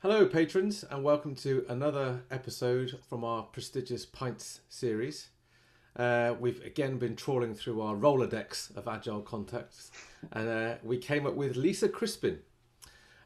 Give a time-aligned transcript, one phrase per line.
[0.00, 5.30] Hello, patrons, and welcome to another episode from our prestigious Pints series.
[5.96, 9.90] Uh, we've again been trawling through our Rolodex of agile contacts,
[10.30, 12.38] and uh, we came up with Lisa Crispin.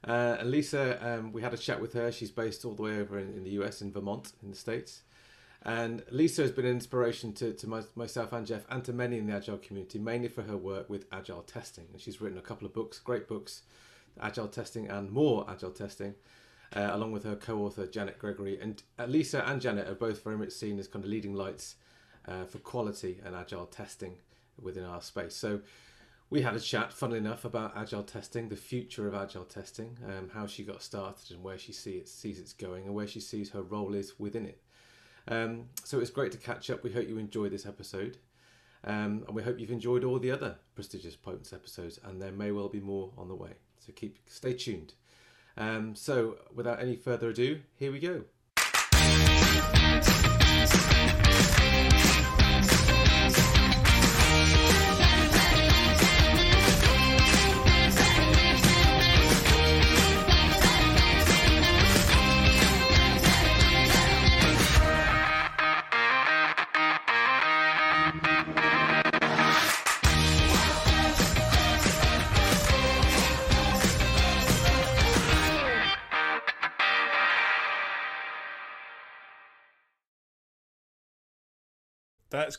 [0.08, 2.10] Uh, and Lisa, um, we had a chat with her.
[2.10, 5.02] She's based all the way over in, in, the US, in Vermont, in the States.
[5.64, 9.18] And Lisa has been an inspiration to, to my, myself and Geoff and to many
[9.18, 11.88] in the Agile community, mainly for her work with Agile testing.
[11.92, 13.60] And she's written a couple of books, great books,
[14.18, 16.14] Agile testing and more Agile testing
[16.74, 18.58] uh, along with her co-author Janet Gregory.
[18.60, 21.76] And uh, Lisa and Janet are both very much seen as kind of leading lights
[22.26, 24.16] uh, for quality and agile testing
[24.60, 25.34] within our space.
[25.34, 25.60] So
[26.30, 30.30] we had a chat, funnily enough, about agile testing, the future of agile testing, um,
[30.32, 33.20] how she got started, and where she see it, sees it's going, and where she
[33.20, 34.62] sees her role is within it.
[35.28, 36.82] Um, so it's great to catch up.
[36.82, 38.16] We hope you enjoyed this episode.
[38.84, 42.50] Um, and we hope you've enjoyed all the other prestigious Potence episodes, and there may
[42.50, 43.52] well be more on the way.
[43.78, 44.94] So keep stay tuned.
[45.56, 48.24] Um, so, without any further ado, here we go.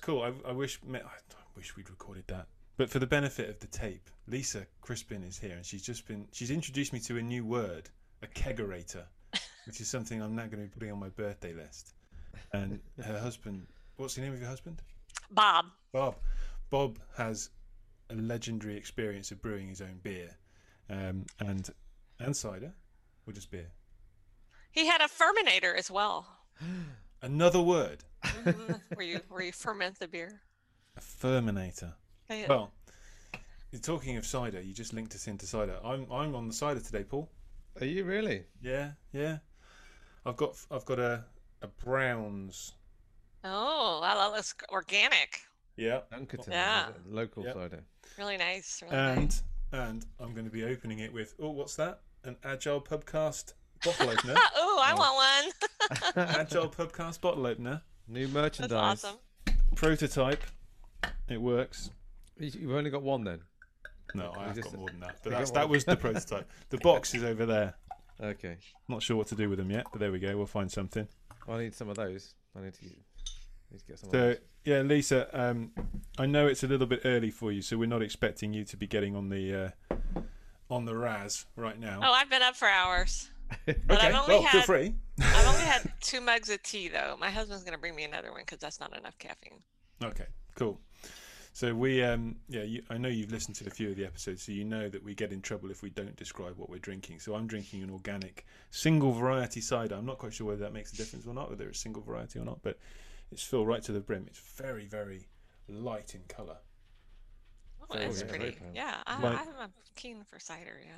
[0.03, 0.21] Cool.
[0.21, 0.99] I, I wish I
[1.55, 2.47] wish we'd recorded that.
[2.77, 6.27] But for the benefit of the tape, Lisa Crispin is here, and she's just been
[6.31, 7.89] she's introduced me to a new word,
[8.21, 9.05] a kegerator,
[9.65, 11.93] which is something I'm now going to be putting on my birthday list.
[12.51, 13.65] And her husband,
[13.95, 14.81] what's the name of your husband?
[15.31, 15.65] Bob.
[15.91, 16.15] Bob.
[16.69, 17.49] Bob has
[18.09, 20.29] a legendary experience of brewing his own beer,
[20.89, 21.69] um, and
[22.19, 22.73] and cider,
[23.25, 23.71] or just beer.
[24.71, 26.27] He had a ferminator as well.
[27.21, 28.03] Another word.
[28.23, 28.73] Mm-hmm.
[28.95, 30.41] where you where you ferment the beer.
[30.97, 31.93] A ferminator.
[32.29, 32.45] Yeah.
[32.47, 32.71] Well,
[33.71, 34.61] you're talking of cider.
[34.61, 35.77] You just linked us into cider.
[35.83, 37.29] I'm I'm on the cider today, Paul.
[37.81, 38.43] Are you really?
[38.61, 39.37] Yeah, yeah.
[40.25, 41.25] I've got I've got a
[41.61, 42.73] a Browns.
[43.45, 45.39] Oh, wow, that looks organic.
[45.75, 46.01] Yeah.
[46.13, 46.49] Dunkerton.
[46.51, 46.87] Yeah.
[47.09, 47.53] Local Yep.
[47.55, 47.83] cider.
[48.17, 48.81] Really nice.
[48.81, 49.43] Really And nice.
[49.73, 52.01] and I'm going to be opening it with oh, what's that?
[52.23, 53.53] An Agile Pubcast
[53.83, 54.35] bottle opener.
[54.55, 55.51] oh, I want
[56.15, 56.27] one.
[56.39, 57.81] Agile Pubcast bottle opener.
[58.07, 58.69] New merchandise.
[58.69, 59.05] That's merchandise.
[59.05, 59.75] awesome.
[59.75, 60.43] Prototype.
[61.29, 61.89] It works.
[62.37, 63.41] You- You've only got one then.
[64.15, 65.17] No, I've got more than that.
[65.23, 66.49] But that's, that was the prototype.
[66.69, 67.73] The box is over there.
[68.21, 68.57] Okay.
[68.87, 70.35] Not sure what to do with them yet, but there we go.
[70.37, 71.07] We'll find something.
[71.47, 72.35] I need some of those.
[72.55, 74.37] I need to, need to get some of So those.
[74.65, 75.71] yeah, Lisa, um,
[76.19, 78.77] I know it's a little bit early for you, so we're not expecting you to
[78.77, 79.73] be getting on the
[80.15, 80.19] uh,
[80.69, 81.99] on the Raz right now.
[82.03, 83.29] Oh, I've been up for hours.
[83.65, 84.93] but okay, I've only well, feel free.
[85.63, 87.15] I've had two mugs of tea though.
[87.19, 89.61] My husband's gonna bring me another one because that's not enough caffeine.
[90.03, 90.25] Okay,
[90.55, 90.79] cool.
[91.53, 94.41] So we, um, yeah, you, I know you've listened to a few of the episodes,
[94.41, 97.19] so you know that we get in trouble if we don't describe what we're drinking.
[97.19, 99.93] So I'm drinking an organic single variety cider.
[99.95, 102.39] I'm not quite sure whether that makes a difference or not, whether it's single variety
[102.39, 102.79] or not, but
[103.31, 104.25] it's filled right to the brim.
[104.27, 105.27] It's very, very
[105.69, 106.57] light in colour.
[107.81, 108.57] Oh, Very it's good, very pretty.
[108.73, 110.81] Yeah, I, Like- I'm keen for cider.
[110.83, 110.91] Yeah.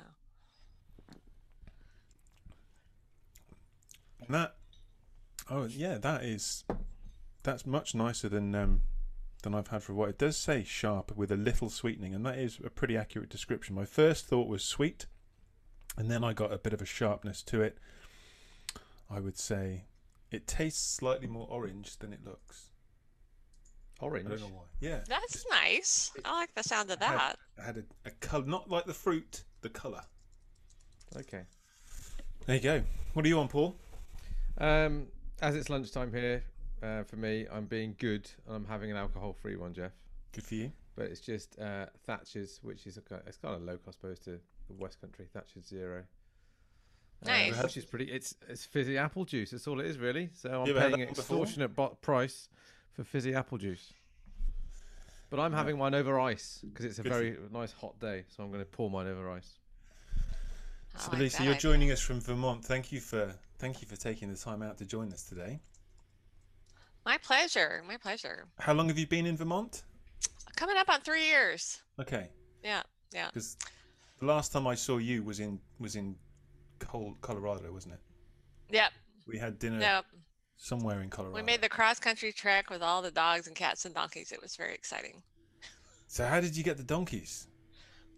[4.24, 4.56] And that,
[5.50, 6.64] oh yeah, that is,
[7.42, 8.80] that's much nicer than um,
[9.42, 10.08] than I've had for a while.
[10.08, 13.74] It does say sharp with a little sweetening, and that is a pretty accurate description.
[13.74, 15.06] My first thought was sweet,
[15.96, 17.78] and then I got a bit of a sharpness to it.
[19.10, 19.84] I would say
[20.32, 22.70] it tastes slightly more orange than it looks.
[24.00, 24.26] Orange.
[24.26, 24.40] I Orange.
[24.42, 24.62] don't know why.
[24.80, 26.10] Yeah, That's nice.
[26.24, 27.36] I like the sound of I had- that.
[27.58, 30.02] I had a, a color, not like the fruit, the color.
[31.16, 31.42] Okay.
[32.46, 32.82] There you go.
[33.14, 33.76] What are you on, Paul?
[34.58, 35.06] Um,
[35.42, 36.42] as it's lunchtime here
[36.82, 38.30] uh, for me, I'm being good.
[38.46, 39.92] and I'm having an alcohol-free one, Geoff.
[40.32, 40.72] Good for you.
[40.94, 44.30] But it's just uh, Thatcher's, which is a, it's kind of low cost suppose, to
[44.68, 45.26] the West Country.
[45.32, 46.04] Thatcher's Zero.
[47.24, 47.62] Uh, Nice.
[47.62, 48.06] which is pretty.
[48.06, 49.50] It's it's fizzy apple juice.
[49.50, 50.28] That's all it is, really.
[50.34, 52.48] So I'm You ever had paying an one extortionate bo- price
[52.92, 53.92] for fizzy apple juice.
[55.30, 58.24] But I'm having mine over ice because it's a Good for very nice hot day.
[58.28, 59.58] So I'm going to pour mine over ice.
[60.94, 61.60] I So like Lisa, that you're idea.
[61.60, 62.64] joining us from Vermont.
[62.64, 65.60] Thank you for thank you for taking the time out to join us today.
[67.04, 67.82] My pleasure.
[67.86, 68.46] My pleasure.
[68.58, 69.82] How long have you been in Vermont?
[70.56, 71.80] Coming up on three years.
[72.00, 72.30] Okay,
[72.62, 72.82] Yeah.
[73.12, 73.28] Yeah.
[73.28, 73.56] because
[74.18, 76.16] the last time I saw you was in was in
[76.78, 78.00] Col- Colorado, wasn't it?
[78.70, 78.92] Yep.
[79.26, 80.06] We had dinner Yep.
[80.56, 81.36] somewhere in Colorado.
[81.36, 84.32] We made the cross country trek with all the dogs and cats and donkeys.
[84.32, 85.22] It was very exciting.
[86.08, 87.46] So how did you get the donkeys?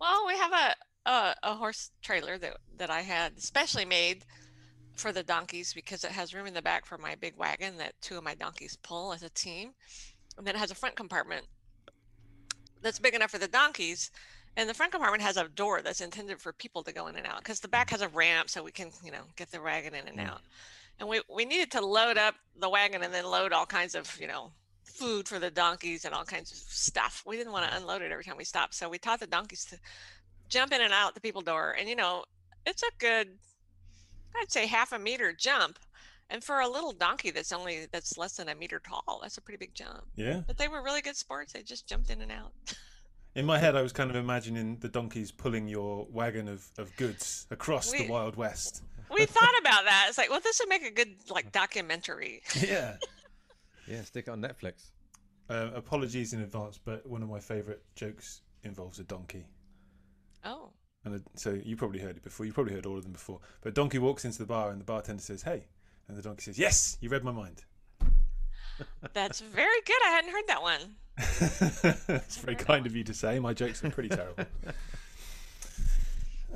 [0.00, 0.76] Well, we have a
[1.06, 4.25] a, a horse trailer that that I had specially made
[4.99, 7.95] for the donkeys because it has room in the back for my big wagon that
[8.00, 9.73] two of my donkeys pull as a team.
[10.37, 11.47] And then it has a front compartment
[12.83, 14.11] that's big enough for the donkeys.
[14.56, 17.27] And the front compartment has a door that's intended for people to go in and
[17.27, 19.95] out because the back has a ramp so we can, you know, get the wagon
[19.95, 20.29] in and Mm.
[20.31, 20.41] out.
[20.99, 24.19] And we, we needed to load up the wagon and then load all kinds of,
[24.21, 24.50] you know,
[24.83, 27.23] food for the donkeys and all kinds of stuff.
[27.25, 28.75] We didn't want to unload it every time we stopped.
[28.75, 29.79] So we taught the donkeys to
[30.49, 31.77] jump in and out the people door.
[31.79, 32.25] And, you know,
[32.67, 33.29] it's a good,
[34.36, 35.78] I'd say half a meter jump.
[36.30, 39.40] And for a little donkey that's only, that's less than a meter tall, that's a
[39.40, 40.04] pretty big jump.
[40.14, 40.42] Yeah.
[40.46, 41.52] But they were really good sports.
[41.54, 42.52] They just jumped in and out.
[43.34, 46.94] In my head, I was kind of imagining the donkeys pulling your wagon of, of
[46.96, 48.82] goods across the Wild West.
[49.10, 50.06] We thought about that.
[50.08, 52.42] It's like, well, this would make a good like documentary.
[52.60, 52.96] Yeah.
[53.86, 54.90] Yeah, stick it on Netflix.
[55.48, 59.46] Uh, apologies in advance, but one of my favourite jokes involves a donkey.
[60.44, 60.69] Oh,
[61.12, 62.46] And so you probably heard it before.
[62.46, 63.40] You probably heard all of them before.
[63.62, 65.66] But donkey walks into the bar and the bartender says, "Hey,"
[66.08, 67.64] and the donkey says, "Yes, you read my mind."
[69.12, 70.00] that's very good.
[70.06, 70.81] I hadn't heard that one.
[72.25, 73.38] It's very kind of you to say.
[73.40, 74.44] My jokes are pretty terrible.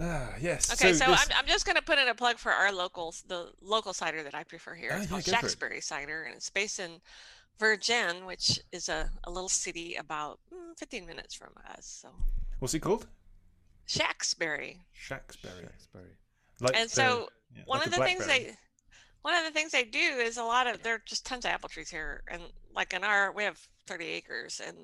[0.01, 0.73] Ah, yes.
[0.73, 3.15] Okay, so, this- I'm, I'm just going to put in a plug for our local,
[3.29, 4.91] the local cider that I prefer here.
[4.95, 5.85] Ah, It's yeah, called for it.
[5.85, 6.93] Cider, and it's based in
[7.61, 12.01] Vergennes, which is a, a little city about mm, 15 minutes from us.
[12.03, 12.09] So
[12.59, 13.07] what's it called?
[13.89, 14.79] Shacksbury.
[14.95, 15.65] Shacksbury.
[15.67, 16.17] Shacksbury.
[16.61, 18.57] Like And the- so yeah, one like of the things they
[19.23, 21.51] one of the things they do is a lot of there are just tons of
[21.51, 22.43] apple trees here and
[22.75, 24.77] like in our we have 30 acres and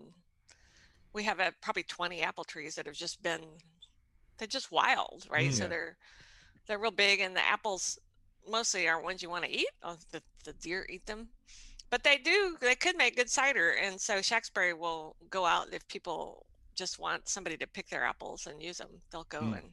[1.12, 3.40] we have uh, probably 20 apple trees that have just been
[4.36, 5.54] they're just wild right Mm.
[5.54, 5.68] so Yeah.
[5.68, 5.96] they're
[6.66, 7.98] they're real big and the apples
[8.48, 11.28] mostly are ones you want to eat oh, the, the deer eat them
[11.90, 15.86] but they do they could make good cider and so shacksbury will go out if
[15.88, 16.44] people
[16.78, 19.58] just want somebody to pick their apples and use them they'll go Mm.
[19.58, 19.68] and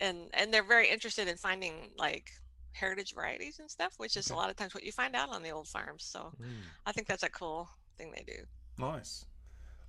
[0.00, 2.30] and and they're very interested in finding like
[2.72, 5.42] heritage varieties and stuff which is a lot of times what you find out on
[5.42, 6.46] the old farms so Mm.
[6.86, 7.68] i think that's a cool
[7.98, 8.40] thing they do
[8.78, 9.24] Nice.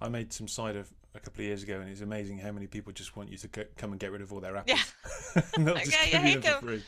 [0.01, 0.83] I made some cider
[1.15, 3.47] a couple of years ago, and it's amazing how many people just want you to
[3.47, 4.77] go, come and get rid of all their apples.
[5.35, 5.41] Yeah.
[5.55, 6.81] And they'll Like, just yeah, you hate to-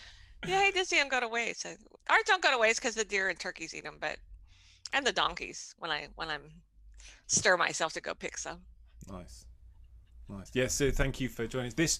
[0.48, 1.74] yeah i hate to see them go to waste So-
[2.12, 4.18] ours don't go to waste because the deer and turkeys eat them but
[4.94, 6.44] and the donkeys when i when i'm
[7.26, 8.60] stir myself to go pick some
[9.12, 9.46] Nice.
[10.30, 10.52] Nice.
[10.54, 11.74] Yeah, so thank you for joining us.
[11.74, 12.00] This,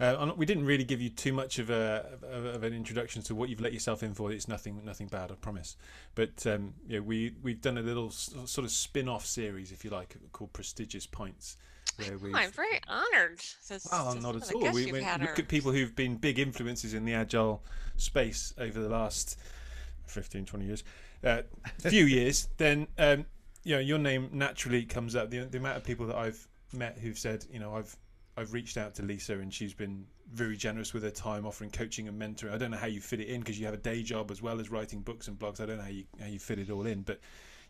[0.00, 3.34] uh, we didn't really give you too much of a of, of an introduction to
[3.34, 4.32] what you've let yourself in for.
[4.32, 5.76] It's nothing nothing bad, I promise.
[6.14, 10.16] But um, yeah, we we've done a little sort of spin-off series, if you like,
[10.32, 11.58] called Prestigious Pints,
[11.96, 12.32] where we.
[12.32, 14.62] Oh, i'm very honored since Oh, since not at all.
[14.62, 17.62] guests We you've went, look are- at people who've been big influences in the agile
[17.98, 19.38] space over the last
[20.06, 20.84] 15, 20 years,
[21.24, 21.42] uh,
[21.80, 22.48] few years.
[22.56, 23.26] Then, um,
[23.66, 25.28] you know, your name naturally comes up.
[25.28, 27.96] The, the amount of people that I've met who've said, you know, I've
[28.36, 32.06] I've reached out to Lisa and she's been very generous with her time, offering coaching
[32.06, 32.52] and mentoring.
[32.52, 34.40] I don't know how you fit it in because you have a day job as
[34.40, 35.60] well as writing books and blogs.
[35.60, 37.18] I don't know how you how you fit it all in, but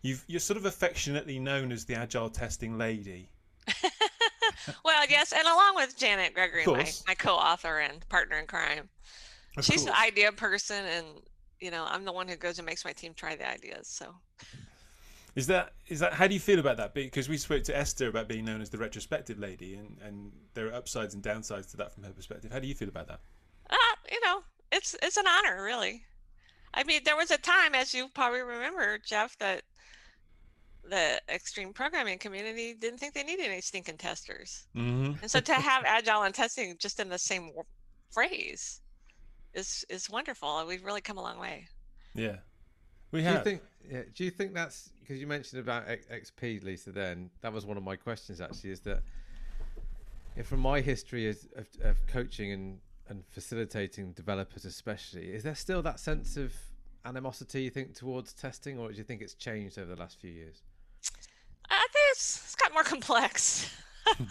[0.02, 3.30] you've you're sort of affectionately known as the agile testing lady.
[4.84, 8.88] well yes and along with janet gregory my, my co-author and partner in crime
[9.56, 9.90] Of she's course.
[9.90, 11.06] the idea person and
[11.58, 14.14] you know i'm the one who goes and makes my team try the ideas so
[15.36, 16.94] Is that is that how do you feel about that?
[16.94, 20.66] Because we spoke to Esther about being known as the retrospective lady, and and there
[20.68, 22.50] are upsides and downsides to that from her perspective.
[22.50, 23.20] How do you feel about that?
[23.70, 23.76] uh,
[24.10, 24.40] you know
[24.72, 26.02] it's it's an honor really
[26.74, 29.62] i mean there was a time as you probably remember geoff that
[30.88, 35.14] the extreme programming community didn't think they needed any stinking testers Mm-hmm.
[35.20, 37.50] and so to have agile and testing just in the same
[38.12, 38.80] phrase
[39.54, 41.66] is is wonderful we've really come a long way
[42.14, 42.36] Yeah,
[43.10, 43.44] we Do you have.
[43.44, 43.62] think?
[43.90, 46.92] Yeah, do you think that's because you mentioned about XP, Lisa?
[46.92, 48.40] Then that was one of my questions.
[48.40, 49.02] Actually, is that
[50.44, 52.78] from my history as, of, of coaching and
[53.08, 56.52] and facilitating developers, especially, is there still that sense of
[57.04, 60.30] animosity you think towards testing, or do you think it's changed over the last few
[60.30, 60.62] years?
[61.70, 63.70] I think it's, it's got more complex.
[64.18, 64.28] and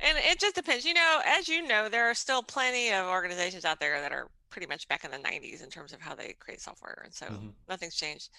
[0.00, 0.84] it just depends.
[0.84, 4.28] You know, as you know, there are still plenty of organizations out there that are
[4.50, 7.02] pretty much back in the 90s in terms of how they create software.
[7.04, 7.52] And so Mhm.
[7.68, 8.30] nothing's changed.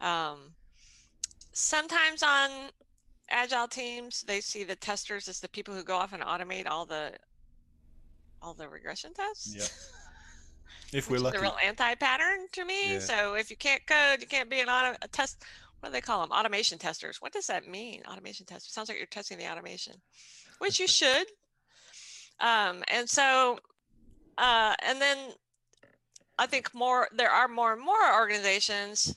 [0.00, 0.54] Um,
[1.52, 2.50] sometimes on
[3.30, 6.86] agile teams, they see the testers as the people who go off and automate all
[6.86, 7.12] the
[8.40, 9.54] all the regression tests.
[9.56, 9.64] Yeah.
[10.90, 11.36] If we're is lucky.
[11.36, 12.94] a real anti-pattern to me.
[12.94, 12.98] Yeah.
[13.00, 15.42] So if you can't code, you can't be an auto a test.
[15.80, 16.32] What do they call them?
[16.32, 17.20] Automation testers.
[17.20, 18.02] What does that mean?
[18.10, 19.94] Automation tester sounds like you're testing the automation,
[20.60, 21.26] which you should.
[22.40, 23.58] Um, and so,
[24.38, 25.18] uh, and then
[26.38, 29.14] I think more there are more and more organizations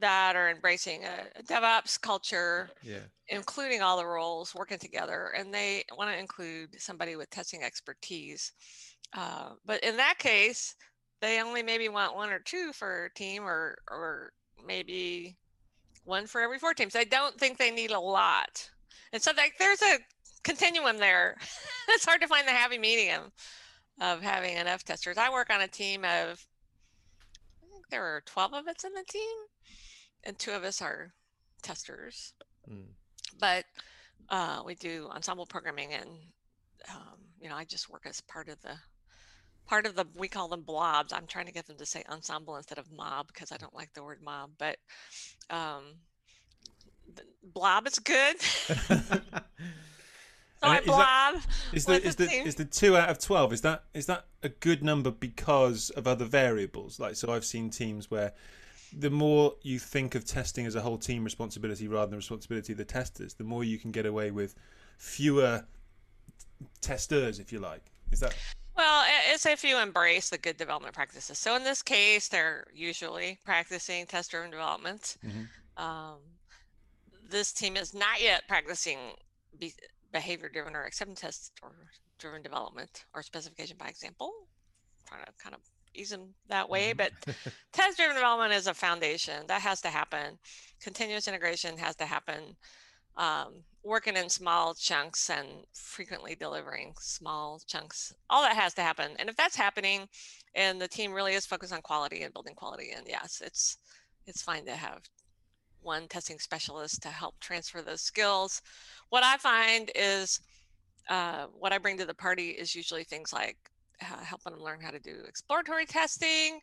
[0.00, 5.52] that are embracing a, a DevOps culture Yeah, including all the roles working together and
[5.52, 8.52] they want to include somebody with testing expertise
[9.16, 10.74] uh, but in that case
[11.20, 14.32] they only maybe want one or two for a team or or
[14.66, 15.36] maybe
[16.04, 16.96] one for every four teams.
[16.96, 18.68] I don't think they need a lot.
[19.12, 19.98] And so like there's a
[20.42, 21.36] continuum there.
[21.88, 23.32] it's hard to find the happy medium
[24.00, 25.18] of having enough testers.
[25.18, 26.44] I work on a team of
[27.62, 29.36] I think there are 12 of us in the team
[30.24, 31.12] and two of us are
[31.62, 32.32] testers.
[32.70, 32.86] Mm.
[33.38, 33.64] But
[34.28, 36.10] uh, we do ensemble programming and
[36.88, 38.74] um, you know, I just work as part of the
[39.66, 41.12] part of the we call them blobs.
[41.12, 43.92] I'm trying to get them to say ensemble instead of mob because I don't like
[43.94, 44.76] the word mob, but
[45.48, 45.82] um,
[47.42, 48.40] blob is good.
[48.40, 48.74] so
[50.62, 51.42] I is that- blob.
[51.72, 53.52] Is the with is the the is the two out of twelve?
[53.52, 56.98] Is that is that a good number because of other variables?
[57.00, 58.32] Like so, I've seen teams where
[58.92, 62.78] the more you think of testing as a whole team responsibility rather than responsibility of
[62.78, 64.54] the testers, the more you can get away with
[64.98, 65.64] fewer
[66.80, 67.92] testers, if you like.
[68.12, 68.34] Is that
[68.76, 71.38] Well, it's if you embrace the good development practices.
[71.38, 75.16] So in this case, they're usually practicing test-driven development.
[75.22, 75.48] Mhm.
[75.76, 76.38] Um,
[77.22, 79.16] this team is not yet practicing
[79.58, 79.74] be-
[80.12, 81.72] behavior-driven or acceptance test or
[82.18, 84.48] driven development or specification by example.
[85.06, 85.60] Trying to kind of
[85.94, 86.96] them that way, Mhm.
[86.96, 87.12] but
[87.72, 90.38] test-driven development is a foundation that has to happen.
[90.80, 92.56] Continuous integration has to happen.
[93.16, 99.16] Um, working in small chunks and frequently delivering small chunks, all that has to happen.
[99.18, 100.08] And if that's happening,
[100.54, 103.78] and the team really is focused on quality and building quality, and yes, it's
[104.26, 105.02] it's fine to have
[105.80, 108.62] one testing specialist to help transfer those skills.
[109.08, 110.40] What I find is
[111.08, 113.56] uh, what I bring to the party is usually things like
[114.02, 116.60] uh, helping them learn how to do exploratory testing,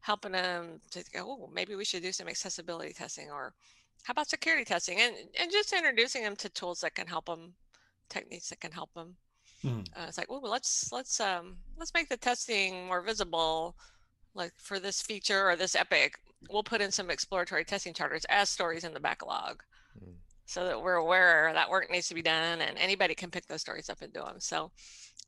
[0.00, 3.54] helping them to go, oh, maybe we should do some accessibility testing, or
[4.04, 7.54] how about security testing, and and just introducing them to tools that can help them,
[8.08, 9.16] techniques that can help them.
[9.64, 9.86] Mhm.
[9.96, 13.76] Uh, it's like, oh, let's let's um let's make the testing more visible,
[14.34, 16.18] like for this feature or this epic.
[16.50, 19.79] We'll put in some exploratory testing charters as stories in the backlog Mm.
[20.50, 23.60] So that we're aware that work needs to be done and anybody can pick those
[23.60, 24.40] stories up and do them.
[24.40, 24.72] So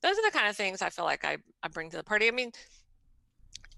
[0.02, 2.26] those are the kind of things I feel like I, I bring to the party.
[2.26, 2.50] I mean,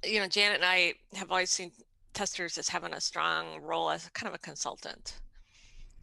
[0.02, 1.70] you know, Janet and I have always seen
[2.14, 5.18] testers as having a strong role as kind of a consultant,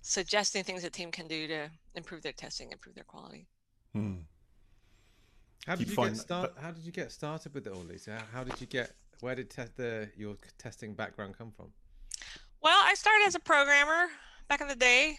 [0.03, 3.47] suggesting things a team can do to improve their testing, improve their quality.
[3.93, 4.17] Hmm.
[5.65, 6.55] How did you you find get that- start?
[6.55, 8.11] but- How did you get started with it all, Lisa?
[8.11, 8.91] How, how did you get?
[9.21, 11.67] Where did te- the your testing background come from?
[12.61, 14.05] Well, I started as a programmer
[14.47, 15.17] back in the day.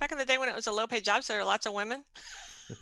[0.00, 1.66] Back in the day when it was a low paid job, so there were lots
[1.66, 2.04] of women.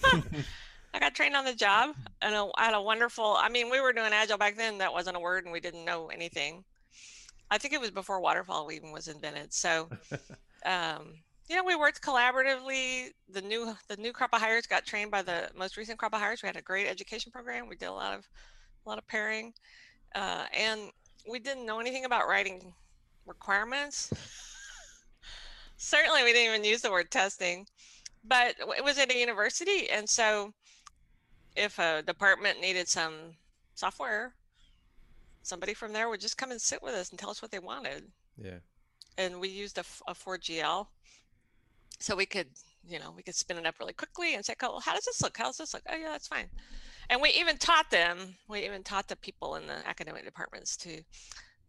[0.94, 3.92] I got trained on the job and I had a wonderful, I mean, we were
[3.92, 4.78] doing agile back then.
[4.78, 6.64] That wasn't a word and we didn't know anything.
[7.50, 9.52] I think it was before waterfall even was invented.
[9.52, 9.88] So,
[10.66, 11.14] um,
[11.48, 13.10] you know, we worked collaboratively.
[13.30, 16.20] The new, the new crop of hires got trained by the most recent crop of
[16.20, 16.42] hires.
[16.42, 17.68] We had a great education program.
[17.68, 18.26] We did a lot of,
[18.84, 19.52] a lot of pairing,
[20.14, 20.90] uh, and
[21.28, 22.72] we didn't know anything about writing
[23.26, 24.12] requirements.
[25.84, 27.66] Certainly, we didn't even use the word testing,
[28.22, 30.54] but it was at a university, and so
[31.56, 33.14] if a department needed some
[33.74, 34.32] software,
[35.42, 37.58] somebody from there would just come and sit with us and tell us what they
[37.58, 38.04] wanted.
[38.38, 38.60] Yeah.
[39.18, 40.86] And we used a 4GL,
[41.98, 42.46] so we could,
[42.88, 45.20] you know, we could spin it up really quickly and say, "Oh, how does this
[45.20, 45.36] look?
[45.36, 45.82] How does this look?
[45.90, 46.48] Oh, yeah, that's fine."
[47.10, 48.36] And we even taught them.
[48.48, 51.02] We even taught the people in the academic departments to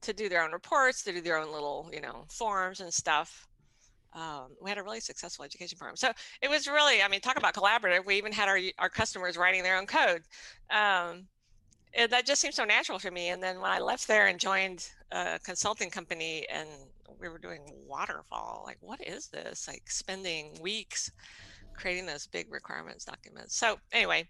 [0.01, 3.47] to do their own reports, to do their own little, you know, forms and stuff.
[4.15, 5.95] Um, we had a really successful education program.
[5.95, 8.05] So it was really, I mean, talk about collaborative.
[8.05, 10.23] We even had our our customers writing their own code.
[10.69, 11.27] Um,
[11.95, 13.29] and that just seemed so natural for me.
[13.29, 16.67] And then when I left there and joined a consulting company, and
[17.19, 19.67] we were doing waterfall, like, what is this?
[19.67, 21.11] Like spending weeks
[21.75, 23.55] creating those big requirements documents.
[23.55, 24.27] So anyway,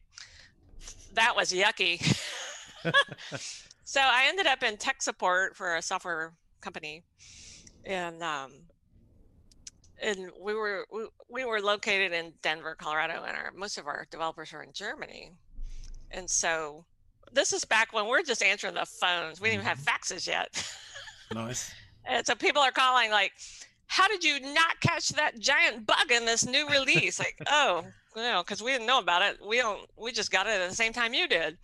[1.13, 2.01] that was yucky.
[3.83, 7.03] so I ended up in tech support for a software company,
[7.85, 8.51] and um,
[10.03, 14.05] and we were we, we were located in Denver, Colorado, and our most of our
[14.12, 15.31] developers are in Germany,
[16.12, 16.86] and so
[17.31, 19.39] this is back when we're just answering the phones.
[19.39, 20.13] We didn't even have mm-hmm.
[20.13, 20.67] faxes yet,
[21.33, 21.74] nice.
[22.05, 23.31] and so people are calling like,
[23.88, 28.22] "How did you not catch that giant bug in this new release?" like, oh, you
[28.22, 29.38] know, because we didn't know about it.
[29.45, 29.89] We don't.
[29.98, 31.57] We just got it at the same time you did.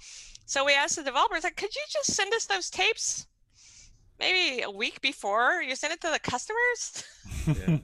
[0.45, 3.27] So we asked the developers, like, could you just send us those tapes?
[4.19, 7.03] Maybe a week before you send it to the customers.
[7.45, 7.77] Yeah.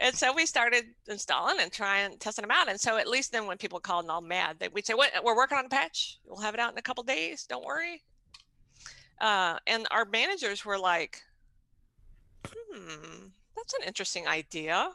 [0.00, 2.68] And so we started installing and trying testing them out.
[2.68, 5.10] And so at least then when people called and all mad, they, we'd say, "What?
[5.24, 6.18] We're working on a patch.
[6.24, 7.44] We'll have it out in a couple days.
[7.48, 8.02] Don't worry."
[9.20, 11.22] Uh, and our managers were like,
[12.46, 13.26] "Hmm,
[13.56, 14.90] that's an interesting idea.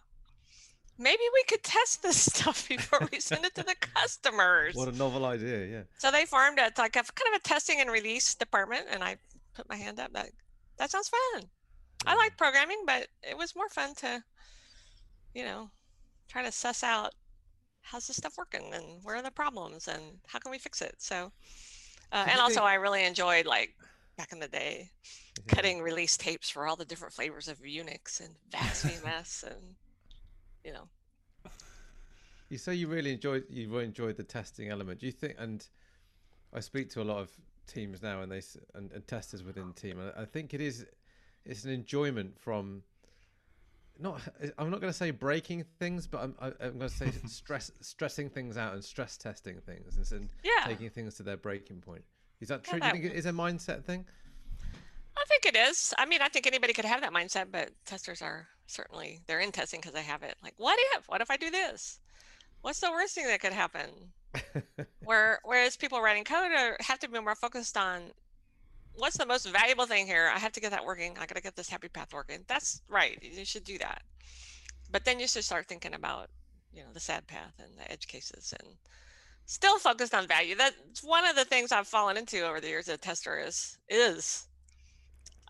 [0.98, 4.93] Maybe we could test this stuff before we send it to the customers." What a
[4.93, 5.65] novel idea.
[5.65, 5.83] Yeah.
[5.98, 9.17] So they formed a like a kind of a testing and release department, and I
[9.53, 10.13] put my hand up.
[10.13, 10.29] That
[10.77, 11.43] that sounds fun.
[12.05, 14.24] I like programming, but it was more fun to,
[15.33, 15.71] you know,
[16.29, 17.13] try to suss out
[17.81, 20.95] how's this stuff working and where are the problems and how can we fix it.
[20.99, 21.31] So,
[22.11, 23.75] uh, and also I really enjoyed like
[24.17, 24.91] back in the day
[25.45, 25.55] Yeah.
[25.55, 29.75] cutting release tapes for all the different flavors of Unix and VAX VMS and
[30.63, 30.89] you know
[32.49, 34.99] You say you really enjoyed you really enjoyed the testing element.
[34.99, 35.35] Do you think?
[35.37, 35.65] And
[36.53, 37.31] I speak to a lot of
[37.67, 38.41] teams now, and they
[38.75, 40.85] and, and testers within the team, and I think it is
[41.45, 42.83] it's an enjoyment from
[44.00, 44.21] not.
[44.57, 48.29] I'm not going to say breaking things, but I'm I'm going to say stress stressing
[48.29, 52.03] things out and stress testing things and, and yeah taking things to their breaking point.
[52.41, 52.79] Is that Yeah, true?
[52.79, 54.05] Do you think it is a mindset thing?
[55.15, 55.93] I think it is.
[55.97, 59.51] I mean, I think anybody could have that mindset, but testers are certainly they're in
[59.51, 60.35] testing because they have it.
[60.43, 61.07] Like, what if?
[61.07, 62.00] What if I do this?
[62.62, 63.89] What's the worst thing that could happen?
[65.03, 68.12] Where whereas people writing code are, have to be more focused on
[68.95, 70.31] what's the most valuable thing here.
[70.33, 71.13] I have to get that working.
[71.17, 72.43] I got to get this happy path working.
[72.47, 73.17] That's right.
[73.21, 74.01] You should do that.
[74.91, 76.29] But then you should start thinking about
[76.73, 78.75] you know the sad path and the edge cases and
[79.45, 80.55] still focused on value.
[80.55, 83.77] That's one of the things I've fallen into over the years as a tester is
[83.89, 84.47] is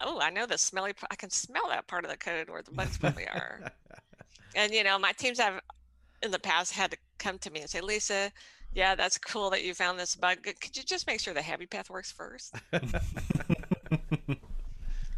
[0.01, 2.71] oh I know the smelly I can smell that part of the code where the
[2.71, 3.71] bugs probably are.
[4.55, 5.61] And you know, my teams have
[6.21, 8.31] in the past had to come to me and say, Lisa,
[8.75, 10.43] yeah, that's cool that you found this bug.
[10.43, 12.55] Could- you just make sure the happy path works first?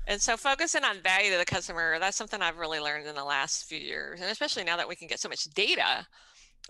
[0.08, 3.24] And so focusing on value to the customer, that's something I've really learned in the
[3.24, 4.22] last few years.
[4.22, 6.06] And especially now that we can get so much data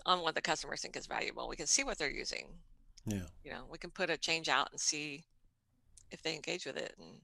[0.06, 2.48] on what the customers think is valuable, we can see what they're using.
[3.04, 3.26] yeah.
[3.44, 5.24] You know, we can put a change out and see
[6.10, 7.20] if they engage with it and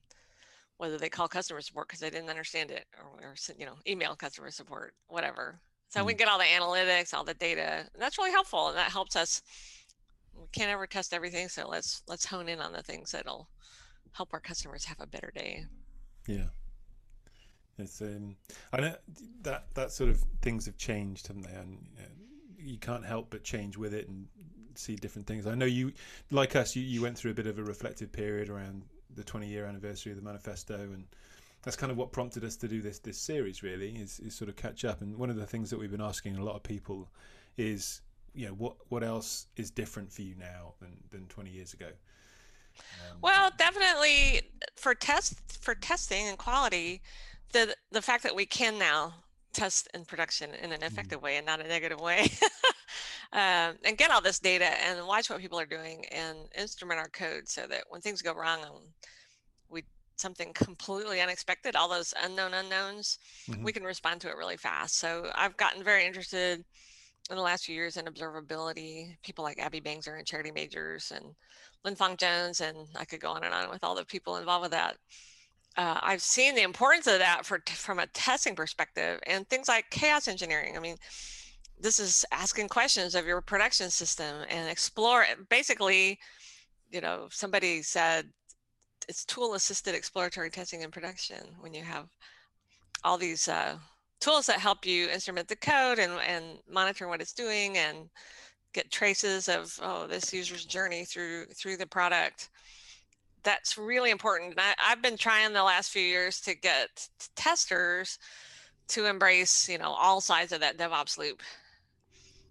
[0.77, 4.15] whether they call customer support because they didn't understand it or, or you know, email
[4.15, 5.61] customer support, whatever.
[5.93, 6.19] So we Mm.
[6.19, 7.87] get all the analytics, all the data.
[7.93, 8.69] And that's really helpful.
[8.69, 9.43] And that helps us.
[10.35, 11.51] We can't ever test everything.
[11.51, 13.49] So let's let's hone in on the things that'll
[14.13, 15.67] help our customers have a better day.
[16.27, 16.47] Yeah.
[17.79, 18.37] It's um
[18.73, 18.97] I know
[19.43, 21.55] that that sort of things have changed, haven't they?
[21.55, 22.09] And you, know,
[22.73, 24.29] you can't help but change with it and
[24.75, 25.47] see different things.
[25.47, 25.93] I know you
[26.31, 29.47] like us, you, you went through a bit of a reflective period around the 20
[29.47, 31.05] year anniversary of the manifesto and
[31.63, 34.49] that's kind of what prompted us to do this this series really is, is sort
[34.49, 35.01] of catch up.
[35.01, 37.09] And one of the things that we've been asking a lot of people
[37.57, 38.01] is
[38.35, 41.89] you know what what else is different for you now than than 20 years ago?
[42.79, 44.43] Um, Well, definitely
[44.77, 47.03] for test for testing and quality,
[47.53, 49.15] the the fact that we can now
[49.53, 52.33] test in production in an effective way and not a negative way,
[53.33, 57.11] um, and get all this data and watch what people are doing and instrument our
[57.11, 58.83] code so that when things go wrong, um,
[60.23, 63.63] something completely unexpected, all those unknown unknowns, Mhm.
[63.63, 64.97] we can respond to it really fast.
[64.97, 66.65] So I've gotten very interested
[67.31, 69.17] in the last few years in observability.
[69.23, 71.35] People like Abby Bangser and Charity Majors and
[71.85, 74.63] Liz Fong Jones, and I could go on and on with all the people involved
[74.63, 74.97] with that.
[75.77, 79.91] Uh, I've seen the importance of that for from a testing perspective, and things like
[79.91, 80.77] chaos engineering.
[80.77, 80.97] I mean,
[81.79, 85.27] this is asking questions of your production system and explore.
[85.49, 86.21] Basically,
[86.91, 88.31] you know, somebody said
[89.09, 92.09] it's tool assisted exploratory testing in production when you have
[93.05, 93.77] all these uh,
[94.21, 98.09] tools that help you instrument the code and, and monitor what it's doing and
[98.73, 102.49] get traces of oh this user's journey through through the product.
[103.43, 108.19] That's really important I, i've been trying the last few years to get testers
[108.89, 111.43] to embrace you know all sides of that devops loop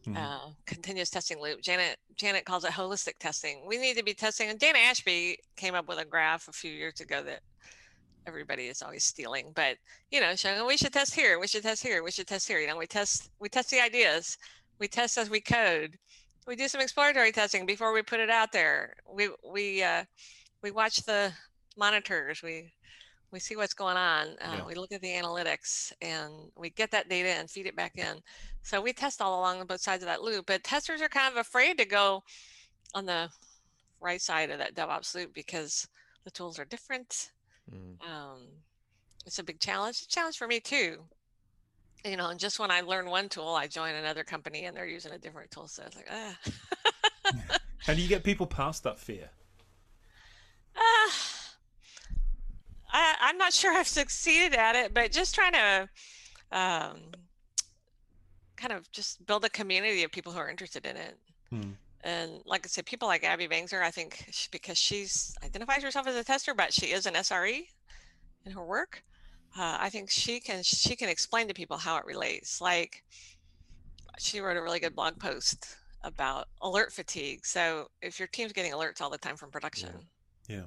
[0.05, 0.17] Mhm.
[0.17, 1.61] uh, continuous testing loop.
[1.61, 3.65] Janet janet calls it holistic testing.
[3.67, 6.71] We need to be testing and dan ashby came up with a graph a few
[6.71, 7.41] years ago that
[8.27, 9.77] everybody is always stealing but
[10.11, 12.59] you know showing we should test here we should test here we should test here.
[12.59, 14.37] You know we test we test the ideas
[14.79, 15.97] we test as we code.
[16.47, 18.95] We do some exploratory testing before we put it out there.
[19.11, 20.05] We we uh,
[20.63, 21.31] we watch the
[21.77, 22.73] monitors we
[23.31, 24.65] we see what's going on uh, Yeah.
[24.65, 28.21] we look at the analytics and we get that data and feed it back in
[28.61, 31.37] so we test all along both sides of that loop but testers are kind of
[31.37, 32.23] afraid to go
[32.93, 33.29] on the
[33.99, 35.87] right side of that devops loop because
[36.25, 37.31] the tools are different
[37.71, 38.03] Mm.
[38.05, 38.39] um,
[39.25, 39.97] it's a big challenge.
[39.97, 40.97] It's a challenge for me too.
[42.03, 44.87] You know, and just when I learn one tool, I join another company and they're
[44.87, 45.67] using a different tool.
[45.67, 46.37] So it's like, ah,
[47.77, 49.29] how do you get people past that fear
[50.75, 51.30] ah.
[52.91, 55.89] I, I'm not sure I've succeeded at it, but just trying to
[56.51, 56.97] um,
[58.57, 61.17] kind of just build a community of people who are interested in it.
[61.49, 61.71] Hmm.
[62.03, 66.07] And like I said, people like Abby Bangser, I think sh because she's identifies herself
[66.07, 67.61] as a tester, but she is an SRE
[68.45, 69.03] in her work.
[69.57, 72.59] Uh, I think she can she can explain to people how it relates.
[72.59, 73.03] Like
[74.17, 77.45] she wrote a really good blog post about alert fatigue.
[77.45, 79.91] So if your team's getting alerts all the time from production,
[80.47, 80.63] Yeah.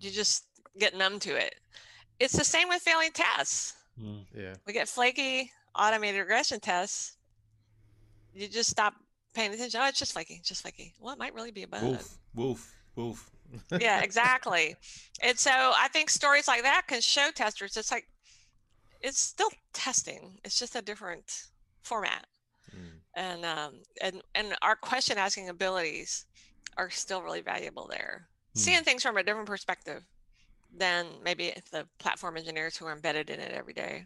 [0.00, 0.46] you just
[0.78, 1.54] get numb to it.
[2.20, 3.74] It's the same with failing tests.
[4.00, 4.24] Mm.
[4.36, 4.54] Yeah.
[4.66, 7.16] We get flaky automated regression tests.
[8.34, 8.94] You just stop
[9.34, 9.80] paying attention.
[9.82, 10.94] Oh, it's just flaky, just flaky.
[11.00, 11.82] Well, it might really be a bug.
[11.82, 13.30] Wolf, wolf, wolf.
[13.80, 14.76] yeah, exactly.
[15.22, 18.06] and so I think stories like that can show testers it's like
[19.00, 20.38] it's still testing.
[20.44, 21.44] It's just a different
[21.82, 22.26] format.
[22.76, 22.90] Mm.
[23.14, 26.26] And um and and our question asking abilities
[26.76, 28.28] are still really valuable there.
[28.54, 28.58] Hmm.
[28.58, 30.04] Seeing things from a different perspective
[30.76, 34.04] than maybe the platform engineers who are embedded in it every day.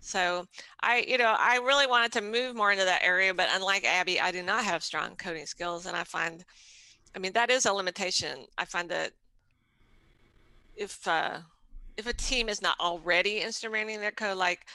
[0.00, 0.46] So
[0.82, 4.18] I, you know, I really wanted to move more into that area, but unlike Abby,
[4.20, 6.44] I do not have strong coding skills, and I find,
[7.14, 8.46] I mean, that is a limitation.
[8.56, 9.12] I find that
[10.74, 11.38] if uh,
[11.98, 14.66] if a team is not already instrumenting their code, like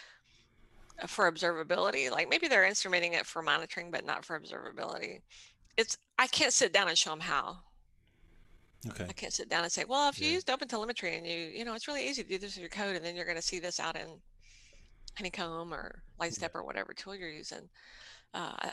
[1.01, 5.21] uh, for observability, like maybe they're instrumenting it for monitoring, but not for observability.
[5.75, 7.57] It's I can't sit down and show them how.
[8.89, 9.05] Okay.
[9.09, 10.33] I can't sit down and say, well, if you Yeah.
[10.33, 12.69] used open telemetry and you, you know, it's really easy to do this with your
[12.69, 14.07] code, and then you're going to see this out in
[15.17, 17.69] Honeycomb or Lightstep or whatever tool you're using.
[18.33, 18.69] Uh,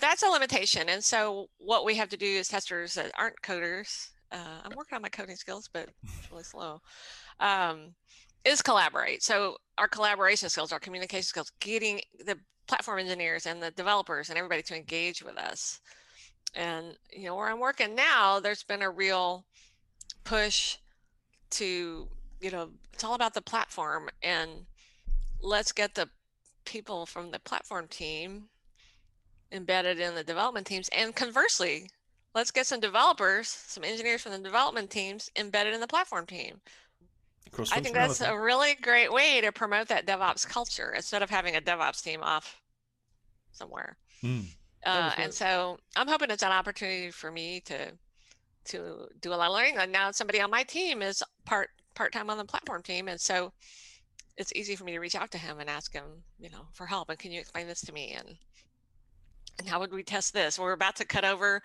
[0.00, 0.88] that's a limitation.
[0.88, 4.96] And so what we have to do as testers that aren't coders, uh, I'm working
[4.96, 6.80] on my coding skills, but it's really slow,
[7.40, 7.94] um,
[8.44, 9.22] is collaborate.
[9.22, 14.38] So our collaboration skills, our communication skills, getting the platform engineers and the developers and
[14.38, 15.80] everybody to engage with us.
[16.54, 19.44] And you know where I'm working now, there's been a real
[20.24, 20.76] push
[21.50, 22.08] to
[22.40, 24.50] you know it's all about the platform and
[25.42, 26.08] let's get the
[26.64, 28.44] people from the platform team
[29.50, 31.88] embedded in the development teams and conversely
[32.34, 36.60] let's get some developers some engineers from the development teams embedded in the platform team.
[37.70, 41.54] I think that's a really great way to promote that devops culture instead of having
[41.54, 42.62] a devops team off
[43.52, 43.98] somewhere.
[44.22, 44.46] Mm.
[44.84, 47.92] Uh, and so I'm hoping it's an opportunity for me to
[48.64, 49.76] to do a lot of learning.
[49.78, 53.20] And now somebody on my team is part part time on the platform team, and
[53.20, 53.52] so
[54.36, 56.04] it's easy for me to reach out to him and ask him,
[56.38, 57.10] you know, for help.
[57.10, 58.14] And can you explain this to me?
[58.16, 58.36] And
[59.58, 60.58] and how would we test this?
[60.58, 61.62] We're about to cut over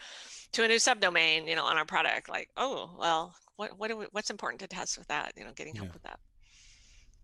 [0.52, 2.30] to a new subdomain, you know, on our product.
[2.30, 5.34] Like, oh, well, what what do we, what's important to test with that?
[5.38, 5.94] You know, getting help Yeah.
[5.94, 6.20] with that.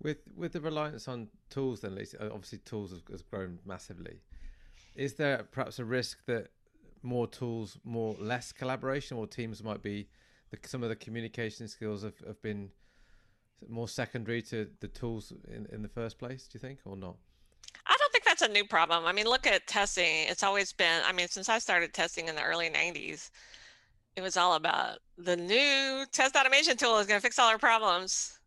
[0.01, 4.21] With with the reliance on tools, then Lisa, obviously tools has, has grown massively.
[4.95, 6.47] Is there perhaps a risk that
[7.01, 10.07] more tools, more less collaboration, or teams might be
[10.51, 12.69] the, some of the communication skills have, have been
[13.67, 16.47] more secondary to the tools in, in the first place?
[16.47, 17.15] Do you think, or not?
[17.87, 19.05] I don't think that's a new problem.
[19.05, 20.27] I mean, look at testing.
[20.27, 23.29] It's always been, I mean, since I started testing in the early 90s,
[24.15, 27.57] it was all about the new test automation tool is going to fix all our
[27.57, 28.39] problems.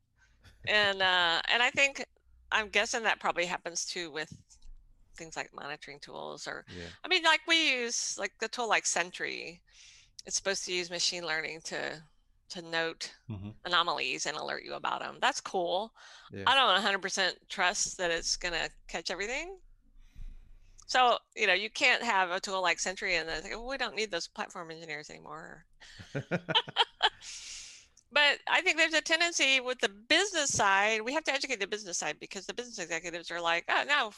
[0.69, 2.05] And uh, and I think
[2.51, 4.33] I'm guessing that probably happens too with
[5.17, 6.85] things like monitoring tools or Yeah.
[7.05, 9.63] I mean, like we use like the tool like Sentry.
[10.27, 12.03] It's supposed to use machine learning to
[12.49, 13.55] to note Mhm.
[13.65, 15.19] anomalies and alert you about them.
[15.21, 15.93] That's cool.
[16.33, 16.45] Yeah.
[16.47, 19.59] I don't 100% trust that it's going to catch everything.
[20.87, 23.77] So, you know, you can't have a tool like Sentry and then think, oh, we
[23.77, 25.65] don't need those platform engineers anymore.
[28.13, 31.67] But I think there's a tendency with the business side, we have to educate the
[31.67, 34.13] business side because the business executives are like, oh, no,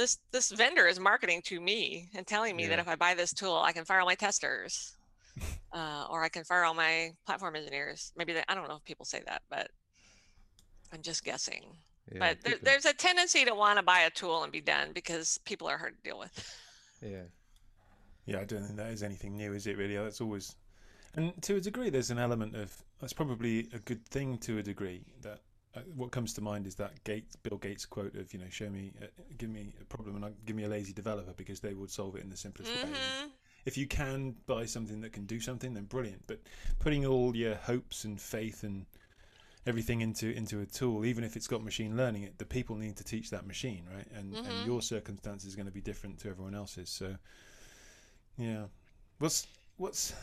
[0.00, 3.32] this this vendor is marketing to me and telling me that if I buy this
[3.32, 4.96] tool, I can fire all my testers,
[5.72, 8.12] uh, or I can fire all my platform engineers.
[8.16, 9.68] Maybe they, I don't know if people say that, but
[10.92, 11.64] I'm just guessing.
[12.10, 14.92] yeah, but there, there's a tendency to want to buy a tool and be done
[14.94, 16.56] because people are hard to deal with.
[17.02, 17.28] yeah,
[18.24, 19.76] Yeah, I don't think that is anything new, is it?
[19.76, 20.56] Really, that's always,
[21.14, 24.62] and to a degree, there's an element of that's probably a good thing to a
[24.62, 25.04] degree.
[25.20, 25.40] That
[25.76, 28.68] uh, what comes to mind is that Gates, Bill Gates quote of you know, show
[28.70, 29.06] me, uh,
[29.38, 32.16] give me a problem and I'll give me a lazy developer because they would solve
[32.16, 32.90] it in the simplest way.
[33.02, 33.30] And hmm
[33.64, 36.26] If you can buy something that can do something, then brilliant.
[36.26, 36.40] But
[36.80, 38.86] putting all your hopes and faith and
[39.66, 42.96] everything into into a tool, even if it's got machine learning, it the people need
[42.96, 44.06] to teach that machine, right?
[44.14, 44.46] And Mhm.
[44.46, 46.90] and your circumstance is going to be different to everyone else's.
[46.90, 47.16] So,
[48.36, 48.64] yeah,
[49.18, 50.14] what's what's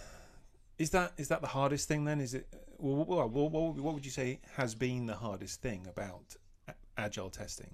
[0.78, 2.22] is that is that the hardest thing then?
[2.22, 5.88] Is it well, well, well, what, what would you say has been the hardest thing
[5.90, 6.36] about
[6.98, 7.74] agile testing?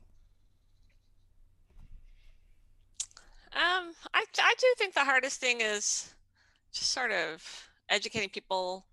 [3.54, 6.14] Um, I I do think the hardest thing is
[6.72, 7.44] just sort of
[7.90, 8.86] educating people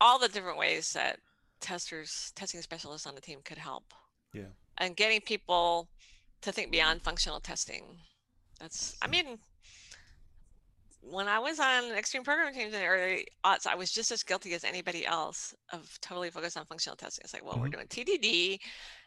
[0.00, 1.18] all the different ways that
[1.60, 3.94] testers, testing specialists on the team could help.
[4.34, 4.50] Yeah.
[4.78, 5.88] And getting people
[6.42, 7.84] to think beyond functional testing.
[8.58, 9.38] That's I mean
[11.04, 14.22] when I was on extreme programming teams in the early aughts, I was just as
[14.22, 17.22] guilty as anybody else of totally focused on functional testing.
[17.24, 17.72] It's like, well, we're Mhm.
[17.72, 18.60] doing TDD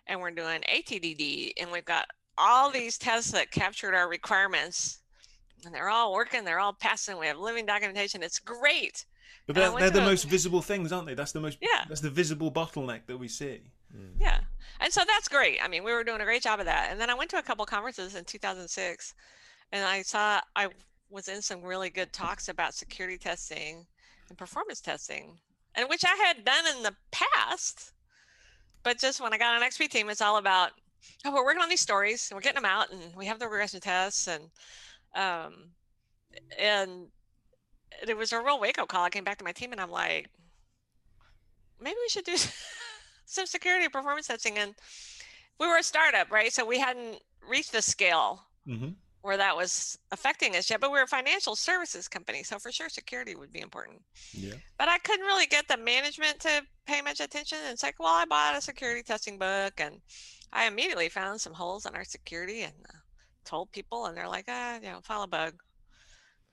[0.08, 5.00] and we're doing ATDD, and we've got all these tests that captured our requirements,
[5.66, 7.18] and they're all working, they're all passing.
[7.18, 8.22] We have living documentation.
[8.22, 9.06] It's great.
[9.48, 11.14] But they're, they're the a- most visible things, aren't they?
[11.14, 11.58] That's the most.
[11.62, 11.86] Yeah.
[11.88, 13.62] That's the visible bottleneck that we see.
[14.20, 14.42] Yeah.
[14.82, 15.60] And so that's great.
[15.64, 16.92] I mean, we were doing a great job of that.
[16.92, 19.14] And then I went to a couple conferences in 2006
[19.72, 20.68] and I saw I
[21.16, 23.86] was in some really good talks about security testing
[24.30, 25.40] and performance testing,
[25.74, 27.94] and which I had done in the past.
[28.84, 30.72] But just when I got on XP team, it's all about
[31.26, 33.48] oh, we're working on these stories and we're getting them out and we have the
[33.48, 34.44] regression tests and
[35.16, 35.70] um
[36.60, 37.08] and
[38.08, 39.04] it was a real wake up call.
[39.04, 40.28] I came back to my team and I'm like,
[41.80, 42.36] maybe we should do
[43.26, 44.58] some security performance testing.
[44.58, 44.76] And
[45.60, 46.52] we were a startup, right?
[46.52, 48.90] So we hadn't reached the scale Mm-hmm.
[49.26, 52.44] Where that was affecting us yet, but we we're a financial services company.
[52.44, 54.02] So for sure, security would be important.
[54.34, 54.54] Yeah.
[54.78, 57.58] But I couldn't really get the management to pay much attention.
[57.64, 60.00] And it's like, well, I bought a security testing book and
[60.54, 62.98] I immediately found some holes in our security and uh,
[63.46, 65.56] told people, and they're like, ah, you know, file a bug.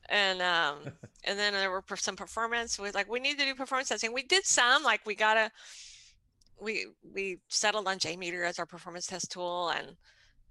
[0.09, 0.79] And um,
[1.25, 4.13] and then there were some performance with like we need to do performance testing.
[4.13, 5.51] We did some, like we got a
[6.61, 9.97] we we settled on JMeter as our performance test tool, and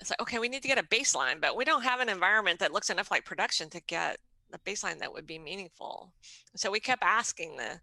[0.02, 2.60] it's like okay, we need to get a baseline, but we don't have an environment
[2.60, 4.18] that looks enough like production to get
[4.54, 6.12] a baseline that would be meaningful.
[6.56, 7.80] So we kept asking the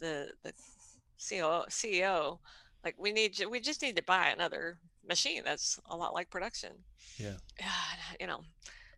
[0.00, 0.52] the the
[1.18, 2.38] CEO CEO
[2.84, 6.72] like we need we just need to buy another machine that's a lot like production.
[7.18, 7.34] Yeah.
[8.20, 8.42] You know,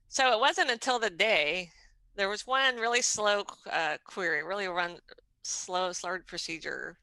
[0.09, 1.70] so it wasn't until the day
[2.16, 4.98] there was one really slow uh, query, really run
[5.42, 6.98] slow, slow procedure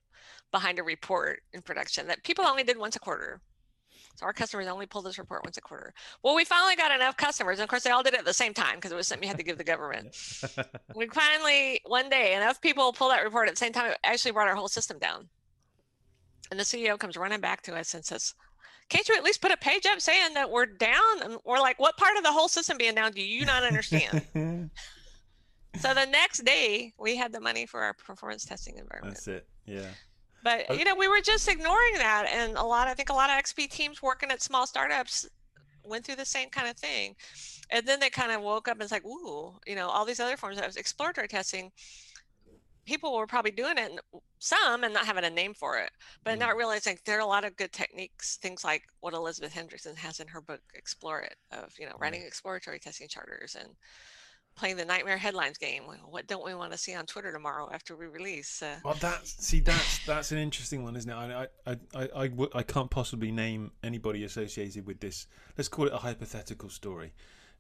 [0.52, 3.42] behind a report in production that people only did once a quarter.
[4.16, 5.94] So our customers only pulled this report once a quarter.
[6.22, 8.34] Well, we finally got enough customers, and of course they all did it at the
[8.34, 10.16] same time because it was something you had to give the government.
[10.96, 13.92] we finally one day enough people pulled that report at the same time.
[13.92, 15.30] It actually brought our whole system down.
[16.52, 18.36] And the CEO comes running back to us and says,
[18.90, 21.80] "Can't you at least put a page up saying that we're down?" And we're like,
[21.80, 24.22] "What part of the whole system being down do you not understand?"
[25.80, 29.16] so the next day we had the money for our performance testing environment.
[29.16, 29.48] That's it.
[29.66, 29.90] Yeah.
[30.44, 30.74] But Oh.
[30.74, 32.88] you know, we were just ignoring that, and a lot.
[32.88, 35.26] I think a lot of XP teams working at small startups
[35.86, 37.16] went through the same kind of thing,
[37.72, 40.20] and then they kind of woke up and it's like, ooh, you know, all these
[40.20, 41.72] other forms of exploratory testing.
[42.86, 44.00] People were probably doing it, and
[44.40, 45.90] some, and not having a name for it,
[46.26, 46.40] but Mm.
[46.40, 50.20] not realizing there are a lot of good techniques, things like what Elizabeth Hendrickson has
[50.20, 53.70] in her book "Explore It," of you know, writing exploratory testing charters and
[54.56, 55.84] playing the nightmare headlines game.
[56.10, 58.62] What don't we want to see on Twitter tomorrow after we release?
[58.62, 61.16] Uh, Well, that's see, that's that's an interesting one, isn't it?
[61.16, 65.28] I I I I can't possibly name anybody associated with this.
[65.58, 67.14] Let's call it a hypothetical story,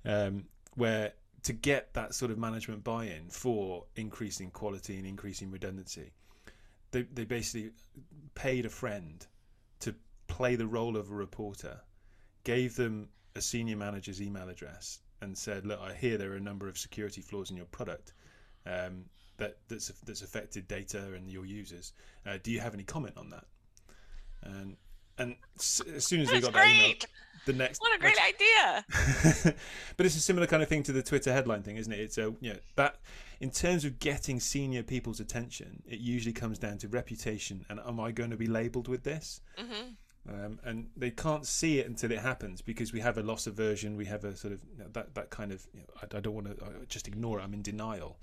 [0.05, 6.11] um, where to get that sort of management buy-in for increasing quality and increasing redundancy,
[6.91, 7.71] they they basically
[8.35, 9.25] paid a friend
[9.81, 9.95] to
[10.27, 11.81] play the role of a reporter,
[12.43, 16.41] gave them a senior manager's email address, and said, "Look, I hear there are a
[16.41, 18.13] number of security flaws in your product."
[18.65, 19.05] Um,
[19.37, 21.93] that that's that's affected data and your users.
[22.25, 23.45] Uh, do you have any comment on that?
[24.43, 24.77] And
[25.17, 26.95] and s- as soon as That's got that email,
[27.45, 28.85] the next What a great idea.
[29.97, 31.99] but it's a similar kind of thing to the Twitter headline thing, isn't it?
[31.99, 32.97] It's a you know that
[33.39, 37.99] in terms of getting senior people's attention, it usually comes down to reputation and am
[37.99, 39.41] I going to be labelled with this?
[39.57, 39.89] hmm
[40.27, 43.97] Um, and they can't see it until it happens because we have a loss aversion,
[43.97, 46.19] we have a sort of you know, that that kind of you know, I, I
[46.21, 47.43] don't want to just ignore it.
[47.43, 48.17] I'm in denial.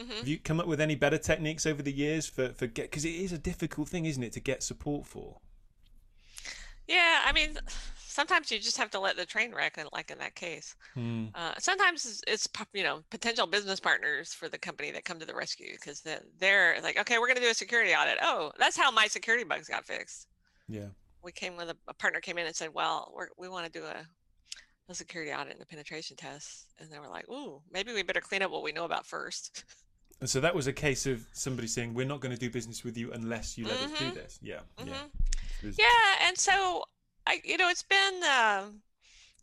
[0.00, 2.90] hmm Have you come up with any better techniques over the years for for get
[2.90, 5.38] because it is a difficult thing, isn't it, to get support for?
[6.88, 7.58] Yeah, I mean,
[7.96, 10.74] sometimes you just have to let the train wreck, and like in that case.
[10.94, 11.26] Hmm.
[11.34, 15.26] Uh, sometimes it's, it's you know potential business partners for the company that come to
[15.26, 16.02] the rescue because
[16.38, 18.18] they're like, okay, we're going to do a security audit.
[18.22, 20.28] Oh, that's how my security bugs got fixed.
[20.68, 20.88] Yeah.
[21.22, 23.78] We came with a, a partner came in and said, well, we're, we want to
[23.80, 24.06] do a,
[24.88, 28.20] a security audit and a penetration test, and they were like, ooh, maybe we better
[28.20, 29.64] clean up what we know about first.
[30.18, 32.82] And so that was a case of somebody saying, "We're not going to do business
[32.82, 34.14] with you unless you let us do Mhm.
[34.14, 34.60] this." Yeah.
[34.78, 34.84] Yeah.
[34.84, 35.10] Mhm.
[35.62, 36.84] It was- Yeah, and so
[37.26, 38.80] I, you know, it's been um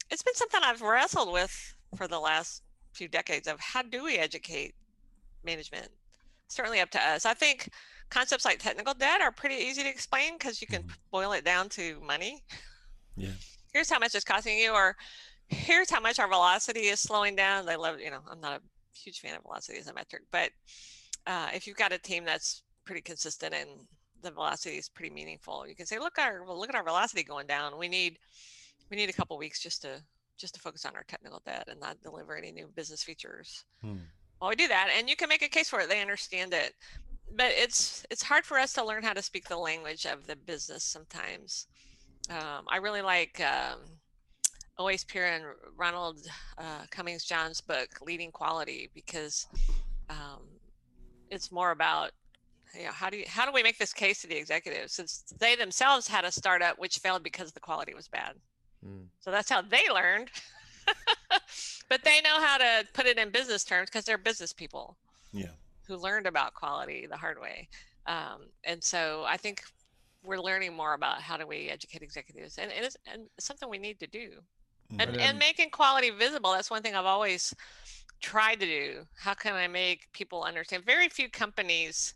[0.10, 4.18] it's been something I've wrestled with for the last few decades of how do we
[4.18, 4.74] educate
[5.44, 5.90] management?
[6.48, 7.24] Certainly up to us.
[7.28, 7.70] I think
[8.10, 10.96] concepts like technical debt are pretty easy to explain because you can Mhm.
[11.12, 12.44] boil it down to money.
[13.16, 13.34] Yeah.
[13.74, 14.96] Here's how much it's costing you, or
[15.48, 17.66] here's how much our velocity is slowing down.
[17.66, 20.52] They love, you know, I'm not a huge fan of velocity as a metric, but
[21.26, 23.88] uh, if you've got a team that's pretty consistent and
[24.22, 27.24] the velocity is pretty meaningful, you can say, look, our well, look at our velocity
[27.24, 27.78] going down.
[27.78, 28.20] We need
[28.90, 30.02] we need a couple weeks just to
[30.38, 33.66] just to focus on our technical debt and not deliver any new business features.
[33.82, 33.98] Hmm.
[34.40, 35.90] Well, we do that, and you can make a case for it.
[35.90, 36.74] They understand it,
[37.36, 40.36] but it's it's hard for us to learn how to speak the language of the
[40.36, 41.68] business sometimes.
[42.30, 43.80] Um, I really like um,
[44.80, 45.44] Owais Peer and
[45.76, 46.26] Ronald
[46.58, 49.48] uh, Cummings John's book, Leading Quality, because
[50.10, 50.42] um,
[51.30, 52.12] it's more about
[52.76, 55.24] you know, how do you how do we make this case to the executives since
[55.40, 58.34] they themselves had a startup which failed because the quality was bad.
[58.86, 59.06] Mm.
[59.20, 60.30] So that's how they learned.
[61.90, 64.98] but they know how to put it in business terms because they're business people.
[65.32, 65.52] Yeah.
[65.88, 67.68] Who learned about quality the hard way.
[68.06, 69.64] Um, and so I think
[70.24, 73.70] we're learning more about how do we educate executives and, and, it's, and it's something
[73.70, 74.32] we need to do.
[74.92, 75.02] Mm.
[75.02, 77.54] and, And and making quality visible that's one thing i've always
[78.22, 79.06] tried to do.
[79.18, 80.86] How can i make people understand?
[80.86, 82.14] Very few companies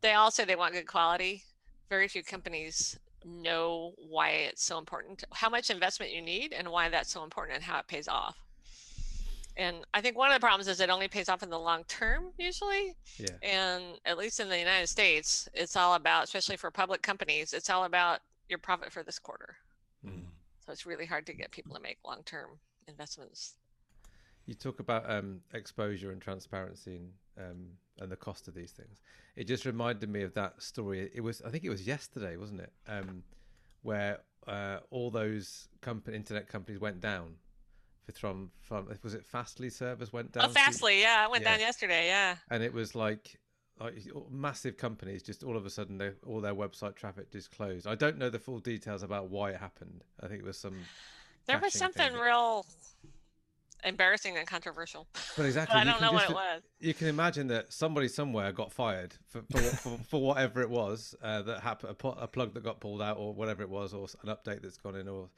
[0.00, 1.42] they all say they want good quality.
[1.88, 6.88] Very few companies know why it's so important how much investment you need and why
[6.88, 8.36] that's so important and how it pays off
[9.56, 11.82] and i think one of the problems is it only pays off in the long
[11.84, 13.26] term usually Yeah.
[13.42, 17.70] and at least in the united states it's all about especially for public companies it's
[17.70, 19.56] all about your profit for this quarter
[20.06, 20.24] Mm.
[20.64, 22.50] so it's really hard to get people to make long-term
[22.86, 23.54] investments.
[24.44, 27.66] You talk about um, exposure and transparency and um,
[27.98, 29.00] and the cost of these things.
[29.34, 31.10] It just reminded me of that story.
[31.12, 32.72] It was I think it was yesterday, wasn't it?
[32.86, 33.24] Um,
[33.82, 35.66] where uh, all those
[36.12, 37.34] internet companies went down.
[38.14, 40.44] From from was it Fastly servers went down?
[40.44, 41.52] Oh, Fastly, yeah, I went Yeah.
[41.52, 42.06] down yesterday.
[42.06, 43.38] Yeah, and it was like
[43.80, 43.94] like
[44.30, 47.86] massive companies just all of a sudden they, all their website traffic just closed.
[47.86, 50.04] I don't know the full details about why it happened.
[50.22, 50.84] I think it was some.
[51.46, 52.20] there was something thing.
[52.20, 52.64] real
[53.84, 55.06] embarrassing and controversial.
[55.36, 56.62] But exactly, But I you don't can know what it was.
[56.80, 61.14] you can imagine that somebody somewhere got fired for for, for, for whatever it was
[61.22, 64.06] uh, that happened, a, a plug that got pulled out, or whatever it was, or
[64.22, 65.28] an update that's gone in, or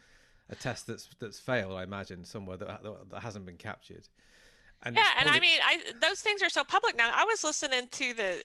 [0.50, 1.72] a test that's that's failed.
[1.74, 4.08] I imagine somewhere that that, hasn't been captured.
[4.82, 7.10] And Yeah, and I mean, I those things are so public now.
[7.12, 8.42] I was listening to the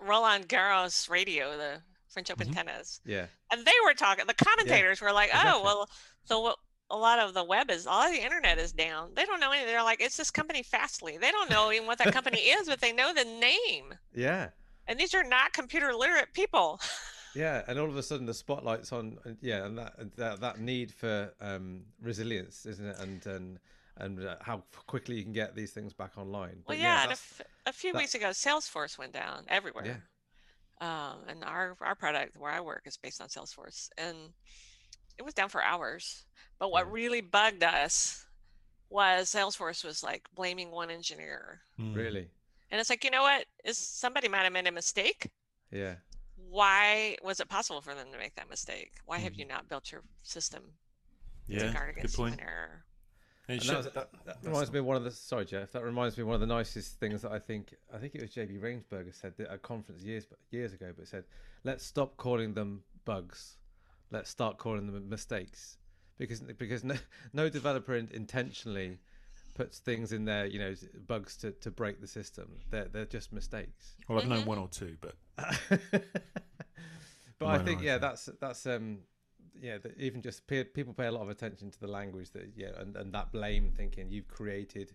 [0.00, 2.54] Roland Garros radio, the French Open Mhm.
[2.54, 4.26] tennis, yeah, and they were talking.
[4.26, 5.52] The commentators were like, exactly.
[5.54, 5.90] "Oh, well,
[6.24, 6.58] so what?"
[6.90, 9.14] A lot of the web is all the internet is down.
[9.14, 9.68] They don't know anything.
[9.72, 11.16] They're like, it's this company Fastly.
[11.16, 13.94] They don't know even what that company is, but they know the name.
[14.14, 14.50] yeah,
[14.86, 16.82] And these are not computer literate people.
[17.34, 17.62] yeah.
[17.66, 19.18] And all of a sudden, the spotlight's on.
[19.24, 22.96] and Yeah, and that and that, that need for um, resilience, isn't it?
[22.98, 23.58] And and
[23.98, 26.56] and uh, how quickly you can get these things back online.
[26.66, 30.02] Well, But yeah, and a, that's- few that- weeks ago, Salesforce went down everywhere.
[30.80, 34.16] Um, and our our product where I work is based on Salesforce, and
[35.18, 36.24] it was down for hours.
[36.58, 36.92] But what Yeah.
[36.92, 38.26] really bugged us
[38.90, 41.94] was Salesforce was like blaming one engineer, Mm.
[41.96, 42.30] really,
[42.70, 43.46] and it's like, you know what?
[43.64, 45.30] Is somebody might have made a mistake?
[45.70, 45.96] yeah.
[46.48, 48.92] Why was it possible for them to make that mistake?
[49.06, 49.54] Why have you mm-hmm.
[49.54, 50.62] not built your system
[51.48, 52.34] to Yeah, guard good against point.
[52.34, 52.84] human error?
[53.48, 55.72] And shows that, that- that, that reminds me of one of the sorry Geoff.
[55.72, 58.22] That reminds me of one of the nicest things that I think I think it
[58.22, 61.24] was JB Rainsberger said at a conference years years ago, but said,
[61.64, 63.56] "Let's stop calling them bugs.
[64.10, 65.78] Let's start calling them mistakes."
[66.18, 66.94] Because because no,
[67.32, 69.00] no developer intentionally
[69.54, 70.74] puts things in there, you know,
[71.06, 72.48] bugs to, to break the system.
[72.70, 73.94] They're they're just mistakes.
[74.08, 74.46] Well, I've known Mhm.
[74.46, 75.14] one or two, but
[77.38, 77.98] but I think yeah, yeah.
[77.98, 78.98] that's that's um
[79.60, 82.52] yeah, that even just pe- people pay a lot of attention to the language that
[82.56, 84.92] yeah, and, and that blame thinking you've created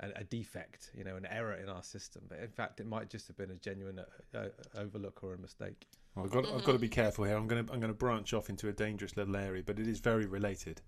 [0.00, 2.22] a, a defect, you know, an error in our system.
[2.28, 5.38] But in fact, it might just have been a genuine uh, uh, overlook or a
[5.38, 5.86] mistake.
[6.14, 7.36] Well, I've got I've got to be careful here.
[7.36, 9.86] I'm going to I'm going to branch off into a dangerous little area, but it
[9.86, 10.80] is very related.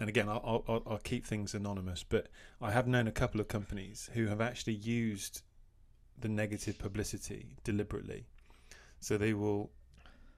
[0.00, 2.04] And again, I'll, I'll I'll keep things anonymous.
[2.04, 2.28] But
[2.60, 5.42] I have known a couple of companies who have actually used
[6.20, 8.26] the negative publicity deliberately.
[9.00, 9.70] So they will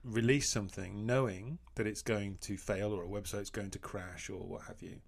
[0.03, 4.39] release something knowing that it's going to fail or a website's going to crash or
[4.39, 4.99] what have you.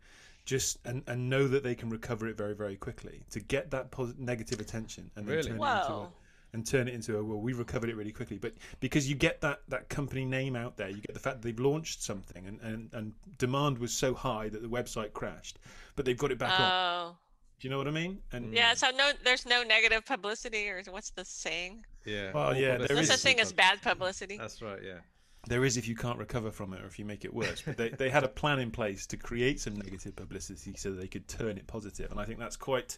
[0.46, 3.92] Just and, and know that they can recover it very very quickly to get that
[3.92, 5.50] posi- negative attention and then Really?
[5.50, 6.12] turn it into a, Whoa.
[6.54, 9.42] And turn it into a well We've recovered it really quickly but because you get
[9.42, 12.60] that that company name out there you get the fact that they've launched something and
[12.62, 15.60] and, and demand was so high that the website crashed
[15.96, 17.16] but they've got it back on Oh,
[17.60, 18.74] do you know what i mean and yeah.
[18.74, 21.86] So no, there's no negative publicity, or what's the saying?
[22.06, 22.32] Yeah.
[22.34, 24.38] Well, All yeah, There's is- such thing as bad publicity.
[24.38, 24.80] That's right.
[24.84, 25.00] Yeah.
[25.48, 27.78] there is if you can't recover from it or if you make it worse but
[27.78, 31.08] they, they had a plan in place to create some negative publicity so that they
[31.08, 32.98] could turn it positive and i think that's quite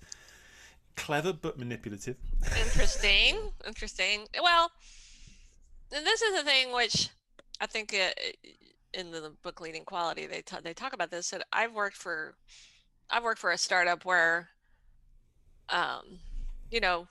[0.96, 2.18] clever but manipulative.
[2.64, 4.28] Interesting interesting.
[4.42, 4.72] Well
[5.94, 7.10] and this is the thing which
[7.62, 8.10] i think uh,
[8.94, 12.36] in the book leading quality they ta- they talk about this that i've worked for
[13.10, 14.50] i've worked for a startup where
[15.70, 16.20] um
[16.72, 17.08] you know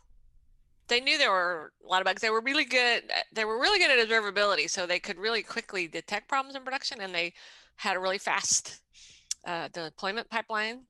[0.88, 2.20] they knew there were a lot of bugs.
[2.20, 5.88] They were really good they were really good at observability so they could really quickly
[5.88, 7.32] detect problems in production and they
[7.76, 8.80] had a really fast
[9.46, 10.82] uh, deployment pipeline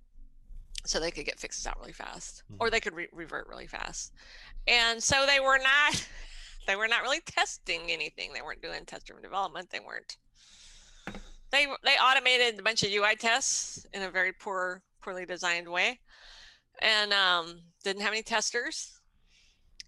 [0.87, 4.13] so they could get fixes out really fast or they could re- revert really fast
[4.67, 6.07] and so they were not
[6.67, 10.17] they were not really testing anything they weren't doing test driven development they weren't
[11.51, 15.99] they they automated a bunch of ui tests in a very poor poorly designed way
[16.83, 18.99] and um, didn't have any testers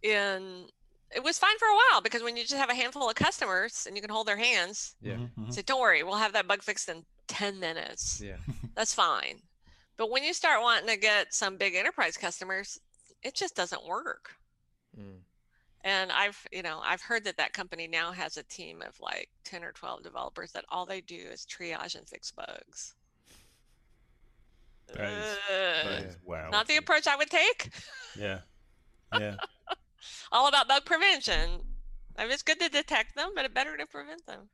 [0.04, 0.70] and
[1.14, 3.84] it was fine for a while because when you just have a handful of customers
[3.86, 5.14] and you can hold their hands, Yeah.
[5.14, 5.52] Mhm, mhm.
[5.54, 8.36] say, "Don't worry, we'll have that bug fixed in 10 minutes." Yeah.
[8.74, 9.40] That's fine.
[9.96, 12.78] But when you start wanting to get some big enterprise customers,
[13.22, 14.32] it just doesn't work.
[14.98, 15.20] Mm.
[15.84, 19.28] And I've, you know, I've heard that that company now has a team of like
[19.44, 22.94] 10 or 12 developers that all they do is triage and fix bugs.
[24.94, 25.36] That is-.
[25.48, 26.50] That is- wow.
[26.50, 27.70] Not the approach I would take.
[28.18, 28.40] Yeah.
[29.18, 29.36] Yeah.
[30.32, 31.60] All about bug prevention.
[32.18, 34.48] I mean, it's good to detect them, but it's better to prevent them.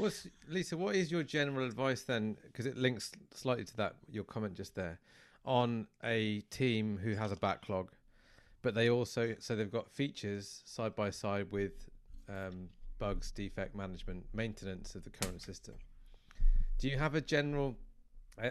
[0.00, 0.76] What's Lisa?
[0.76, 2.36] What is your general advice then?
[2.42, 4.98] Because it links slightly to that your comment just there
[5.44, 7.90] on a team who has a backlog,
[8.62, 11.88] but they also so they've got features side by side with
[12.28, 15.74] um, bugs, defect management, maintenance of the current system.
[16.78, 17.76] Do you have a general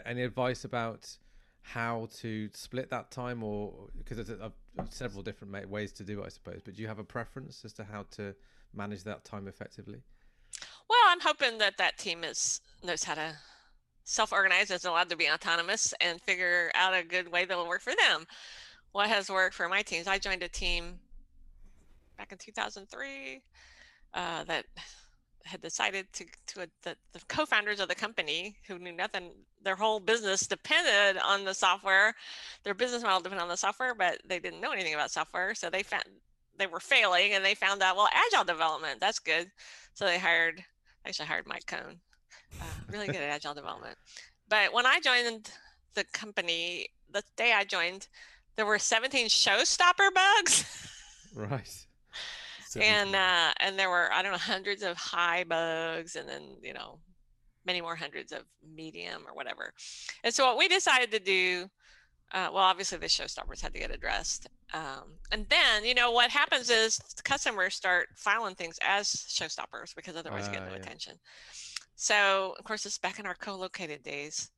[0.05, 1.17] any advice about
[1.61, 6.21] how to split that time, or because there's a, a, several different ways to do
[6.21, 6.61] it, I suppose.
[6.63, 8.35] But do you have a preference as to how to
[8.73, 10.03] manage that time effectively?
[10.89, 13.35] Well, I'm hoping that that team is knows how to
[14.05, 17.93] self-organize, is allowed to be autonomous, and figure out a good way that'll work for
[17.95, 18.25] them.
[18.91, 20.07] What has worked for my teams?
[20.07, 20.99] I joined a team
[22.17, 23.41] back in 2003
[24.13, 24.65] uh, that
[25.45, 29.31] had decided to to the, the co-founders of the company who knew nothing.
[29.63, 32.15] Their whole business depended on the software.
[32.63, 35.69] Their business model depended on the software, but they didn't know anything about software, so
[35.69, 36.03] they found
[36.57, 39.51] they were failing, and they found out well, agile development that's good.
[39.93, 40.63] So they hired,
[41.09, 41.99] actually hired Mike Cohn,
[42.61, 43.97] uh, really good at agile development.
[44.47, 45.51] But when I joined
[45.95, 48.07] the company, the day I joined,
[48.55, 50.87] there were 17 showstopper bugs,
[51.35, 51.85] Right.
[52.79, 56.73] and uh, and there were I don't know hundreds of high bugs, and then you
[56.73, 56.99] know
[57.65, 58.41] many more hundreds of
[58.75, 59.73] medium or whatever.
[60.23, 61.69] And so what we decided to do,
[62.31, 64.47] uh, well, obviously the showstoppers had to get addressed.
[64.73, 69.95] Um, and then, you know, what happens is the customers start filing things as showstoppers
[69.95, 70.77] because otherwise you get Ah, no yeah.
[70.77, 71.19] attention.
[71.95, 74.51] So, of course, it's back in our co-located days.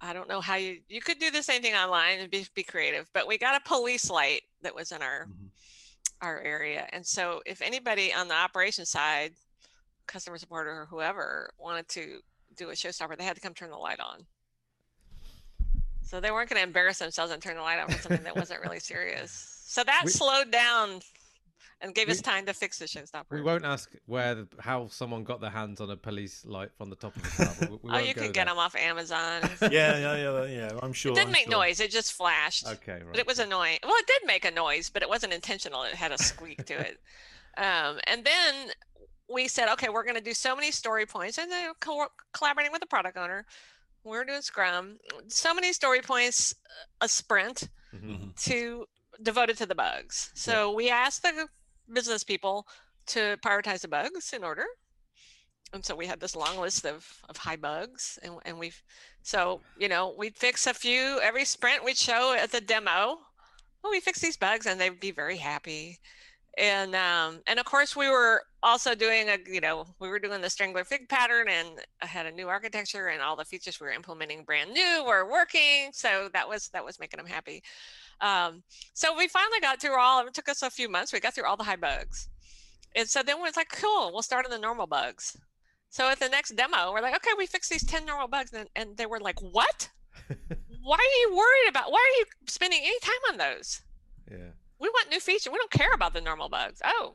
[0.00, 2.62] I don't know how you you could do the same thing online and be, be
[2.64, 5.50] creative, but we got a police light that was in our Mhm.
[6.20, 6.88] our area.
[6.92, 9.34] And so if anybody on the operation side,
[10.06, 12.22] customer support or whoever wanted to
[12.56, 14.26] do a showstopper, they had to come turn the light on.
[16.12, 18.36] So they weren't going to embarrass themselves and turn the light on for something that
[18.36, 19.62] wasn't really serious.
[19.64, 21.00] So that We- slowed down
[21.80, 23.30] and gave us time to fix the showstopper.
[23.30, 26.90] We won't ask where the, how someone got their hands on a police light from
[26.90, 27.54] the top of the car.
[27.62, 28.44] We, we oh, you go can get there.
[28.44, 29.40] them off Amazon.
[29.62, 30.78] yeah, yeah, yeah, yeah.
[30.82, 31.12] I'm sure.
[31.12, 31.52] it didn't I'm make sure.
[31.52, 31.80] noise.
[31.80, 32.68] It just flashed.
[32.68, 33.04] Okay, right.
[33.10, 33.78] but it was annoying.
[33.82, 35.82] Well, it did make a noise, but it wasn't intentional.
[35.84, 37.00] It had a squeak to it.
[37.56, 38.70] Um, and then
[39.30, 42.70] we said, okay, we're going to do so many story points, and then co- collaborating
[42.70, 43.46] with the product owner,
[44.04, 44.98] we're doing Scrum.
[45.28, 46.54] So many story points,
[47.00, 48.18] a sprint Mhm.
[48.34, 48.44] Mhm.
[48.44, 48.86] to
[49.22, 50.30] devoted to the bugs.
[50.34, 51.48] So we asked the
[51.92, 52.66] business people
[53.06, 54.64] to prioritize the bugs in order.
[55.74, 58.82] And so we had this long list of, of high bugs and, and we've,
[59.22, 63.18] so, you know, we'd fix a few every sprint we'd show at the demo.
[63.82, 65.98] Well, we fix these bugs and they'd be very happy.
[66.58, 70.40] And, um, and of course we were also doing a, you know, we were doing
[70.40, 73.86] the strangler fig pattern and I had a new architecture and all the features we
[73.86, 75.90] were implementing brand new were working.
[75.92, 77.62] So that was, that was making them happy.
[78.20, 81.12] Um, so we finally got through all, it took us a few months.
[81.12, 82.28] We got through all the high bugs.
[82.94, 85.36] And so then it's like, cool, we'll start on the normal bugs.
[85.88, 88.52] So at the next demo, we're like, okay, we fixed these 10 normal bugs.
[88.52, 89.88] And, and they were like, what?
[90.82, 93.82] Why are you worried about, why are you spending any time on those?
[94.30, 94.50] yeah.
[94.82, 95.50] We want new features.
[95.52, 96.80] We don't care about the normal bugs.
[96.84, 97.14] Oh.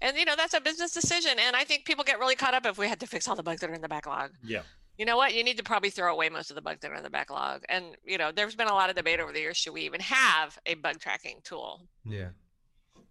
[0.00, 1.32] And you know, that's a business decision.
[1.38, 3.42] And I think people get really caught up if we had to fix all the
[3.42, 4.62] bugs that are in the backlog Yeah.
[4.96, 5.34] you know what?
[5.34, 7.64] You need to probably throw away most of the bugs that are in the backlog.
[7.68, 9.56] And you know, there's been a lot of debate over the years.
[9.56, 11.82] Should we even have a bug tracking tool?
[12.04, 12.28] Yeah.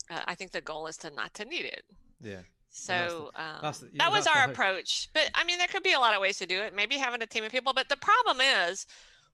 [0.09, 1.83] Uh, I think the goal is to not to need it.
[2.21, 2.41] Yeah.
[2.69, 5.09] So um, that's the- yeah, that was our approach.
[5.13, 6.73] But I mean, there could be a lot of ways to do it.
[6.73, 7.73] Maybe having a team of people.
[7.73, 8.85] But the problem is,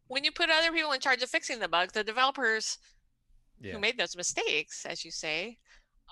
[0.07, 2.77] when you put other people in charge of fixing the bugs, the developers
[3.59, 3.73] Yeah.
[3.73, 5.57] who made those mistakes, as you say,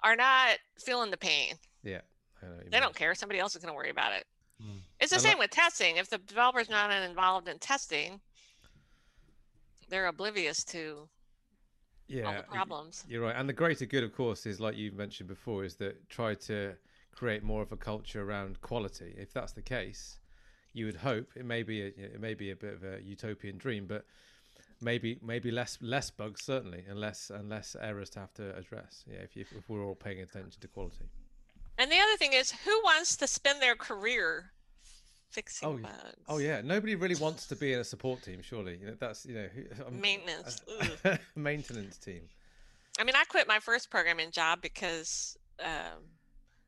[0.04, 1.56] are not feeling the pain.
[1.84, 2.02] Yeah.
[2.70, 3.16] They don't care.
[3.16, 4.26] Somebody else is going to worry about it.
[4.62, 4.80] Mm.
[5.00, 5.98] It's the I same with testing.
[5.98, 8.20] If the developer's not involved in testing,
[9.90, 11.10] they're oblivious to all
[12.08, 12.38] Yeah.
[12.38, 13.04] the problems.
[13.08, 13.36] You're right.
[13.36, 16.76] And the greater good, of course, is like you mentioned before, is that try to
[17.12, 19.16] create more of a culture around quality.
[19.18, 20.20] If that's the case,
[20.74, 23.58] you would hope it may be a, it may be a bit of a utopian
[23.58, 24.06] dream, but
[24.86, 29.04] maybe maybe less less bugs certainly, and less and less errors to have to address.
[29.12, 31.10] Yeah, if you, if we're all paying attention to quality.
[31.78, 34.52] And the other thing is, who wants to spend their career
[35.30, 36.24] fixing Oh, bugs?
[36.30, 38.42] Oh yeah, nobody really wants to be in a support team.
[38.42, 40.62] Surely, you know that's you know who, Maintenance.
[41.36, 42.22] maintenance team.
[43.00, 46.00] I mean, I quit my first programming job because, um,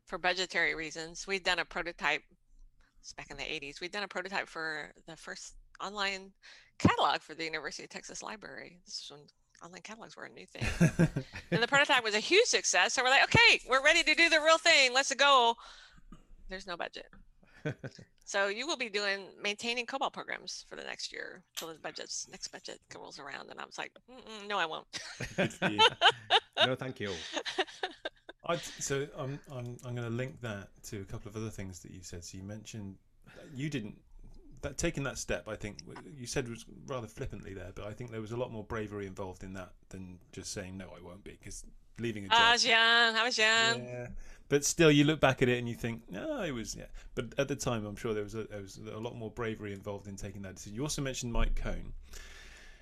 [0.07, 2.23] for budgetary reasons, we'd done a prototype.
[2.99, 3.79] It's back in the '80s.
[3.79, 6.31] We'd done a prototype for the first online
[6.77, 8.79] catalog for the University of Texas Library.
[8.85, 9.21] This is when
[9.63, 10.65] online catalogs were a new thing.
[11.51, 12.93] and the prototype was a huge success.
[12.93, 14.93] So we're like, okay, we're ready to do the real thing.
[14.93, 15.55] Let's go.
[16.49, 17.07] There's no budget.
[18.25, 22.27] so you will be doing maintaining COBOL programs for the next year till the budget's
[22.31, 23.49] next budget rolls around.
[23.49, 23.91] And I was like,
[24.47, 24.87] no, I won't.
[26.65, 27.11] no, thank you.
[28.49, 31.49] I'd, so um, I'm I'm I'm going to link that to a couple of other
[31.49, 32.23] things that you said.
[32.23, 32.95] So you mentioned
[33.53, 33.95] you didn't
[34.61, 35.77] that taking that step, I think
[36.17, 39.05] you said was rather flippantly there, but I think there was a lot more bravery
[39.05, 41.63] involved in that than just saying no, I won't be because
[41.99, 42.37] leaving a job.
[42.39, 43.15] I was young.
[43.15, 43.85] I was young.
[43.85, 44.07] Yeah.
[44.49, 46.85] But still, you look back at it and you think, no, it was yeah.
[47.15, 49.73] But at the time, I'm sure there was a, there was a lot more bravery
[49.73, 50.75] involved in taking that decision.
[50.75, 51.93] You also mentioned Mike Cohn,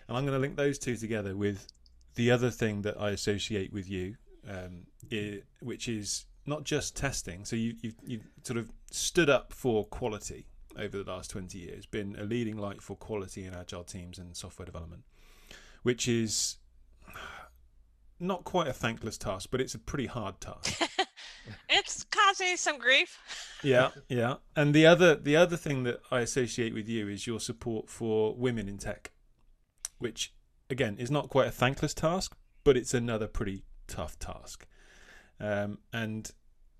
[0.07, 1.67] and I'm going to link those two together with
[2.15, 4.15] the other thing that I associate with you,
[4.47, 4.86] um,
[5.59, 7.45] which is not just testing.
[7.45, 10.45] So you you you sort of stood up for quality
[10.78, 14.36] over the last 20 years, been a leading light for quality in agile teams and
[14.36, 15.03] software development,
[15.84, 16.57] which is
[18.19, 20.82] not quite a thankless task, but it's a pretty hard task.
[21.69, 23.17] it's causing some grief.
[23.63, 24.36] yeah, yeah.
[24.55, 28.36] And the other the other thing that I associate with you is your support for
[28.36, 29.11] women in tech,
[29.99, 30.34] which
[30.69, 34.65] again is not quite a thankless task, but it's another pretty tough task.
[35.39, 36.32] Um, and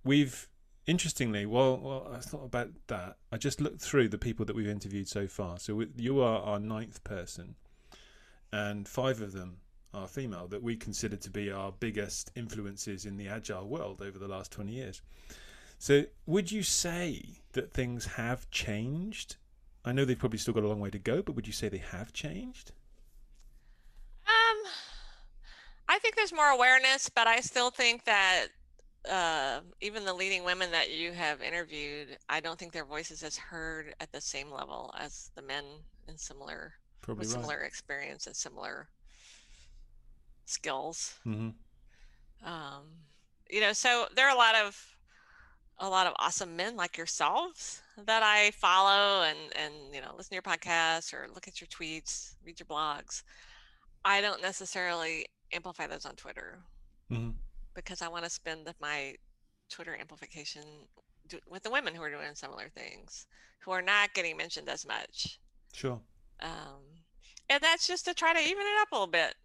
[0.04, 0.48] we've
[0.88, 4.68] interestingly, while, while I thought about that, I just looked through the people that we've
[4.68, 5.60] interviewed so far.
[5.60, 7.56] So we, you are our ninth person,
[8.52, 9.58] and five of them
[9.94, 14.20] are female that we consider to be our biggest influences in the agile world over
[14.20, 15.02] the last 20 years.
[15.78, 19.36] So, would you say that things have changed?
[19.84, 21.70] I know they've probably still got a long way to go, but would you say
[21.70, 22.72] they have changed?
[24.26, 24.72] Um,
[25.88, 28.48] I think there's more awareness, but I still think that
[29.10, 33.38] uh, even the leading women that you have interviewed, I don't think their voices is
[33.38, 35.64] heard at the same level as the men
[36.08, 37.42] in similar Probably with right.
[37.42, 38.88] similar experience and similar
[40.46, 41.16] skills.
[41.26, 41.50] Mm-hmm.
[42.48, 42.84] Um,
[43.50, 44.96] you know, so there are a lot of
[45.80, 50.30] a lot of awesome men like yourselves that I follow and and you know listen
[50.30, 53.24] to your podcasts or look at your tweets, read your blogs.
[54.04, 56.60] I don't necessarily amplify those on Twitter.
[57.12, 57.32] Mm-hmm
[57.76, 59.16] because I want to spend my
[59.70, 60.64] Twitter amplification
[61.50, 63.28] with the women who are doing similar things,
[63.60, 65.40] who are not getting mentioned as much.
[65.74, 66.00] Sure.
[66.42, 66.82] Um,
[67.50, 69.36] and that's just to try to even it up a little bit.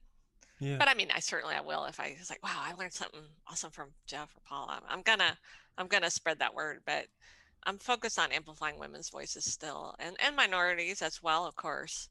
[0.61, 0.77] Yeah.
[0.79, 3.21] But I mean, I certainly I will if I was like, wow, I learned something
[3.51, 4.69] awesome from Geoff or Paul.
[4.71, 5.37] I'm, I'm gonna
[5.79, 7.07] I'm gonna spread that word, but
[7.65, 12.09] I'm focused on amplifying women's voices still, and and minorities as well, of course.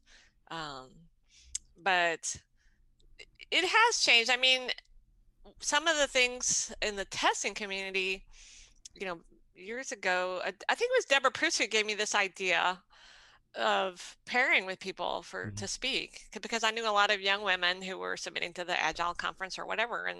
[0.50, 0.88] Um,
[1.80, 2.36] but
[3.50, 4.30] it has changed.
[4.30, 4.70] I mean,
[5.60, 8.24] some of the things in the testing community,
[8.94, 9.18] you know,
[9.54, 12.80] years ago, I, I think it was Deborah Prus who gave me this idea
[13.56, 15.56] of pairing with people for mm-hmm.
[15.56, 18.80] to speak because I knew a lot of young women who were submitting to the
[18.80, 20.18] Agile conference or whatever, and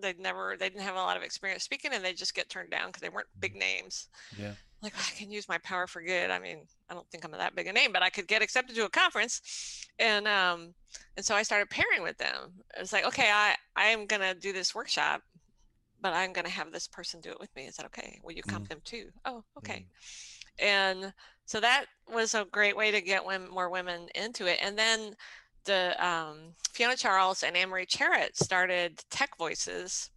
[0.00, 2.70] they'd never they didn't have a lot of experience speaking, and they just get turned
[2.70, 3.60] down because they weren't big mm-hmm.
[3.60, 4.08] names.
[4.38, 6.30] Yeah, like oh, I can use my power for good.
[6.30, 8.76] I mean, I don't think I'm that big a name, but I could get accepted
[8.76, 10.74] to a conference, and um,
[11.16, 12.52] and so I started pairing with them.
[12.76, 15.22] It's like, okay, I I am gonna do this workshop,
[16.00, 17.64] but I'm gonna have this person do it with me.
[17.64, 18.18] Is that okay?
[18.22, 18.68] Will you come mm.
[18.68, 19.08] them too?
[19.24, 19.86] Oh, okay.
[19.86, 19.92] Mm.
[20.60, 21.12] And
[21.48, 24.58] so that was a great way to get women, more women into it.
[24.62, 25.14] And then
[25.64, 30.10] the um, Fiona Charles and Anne Marie Charrett started Tech Voices,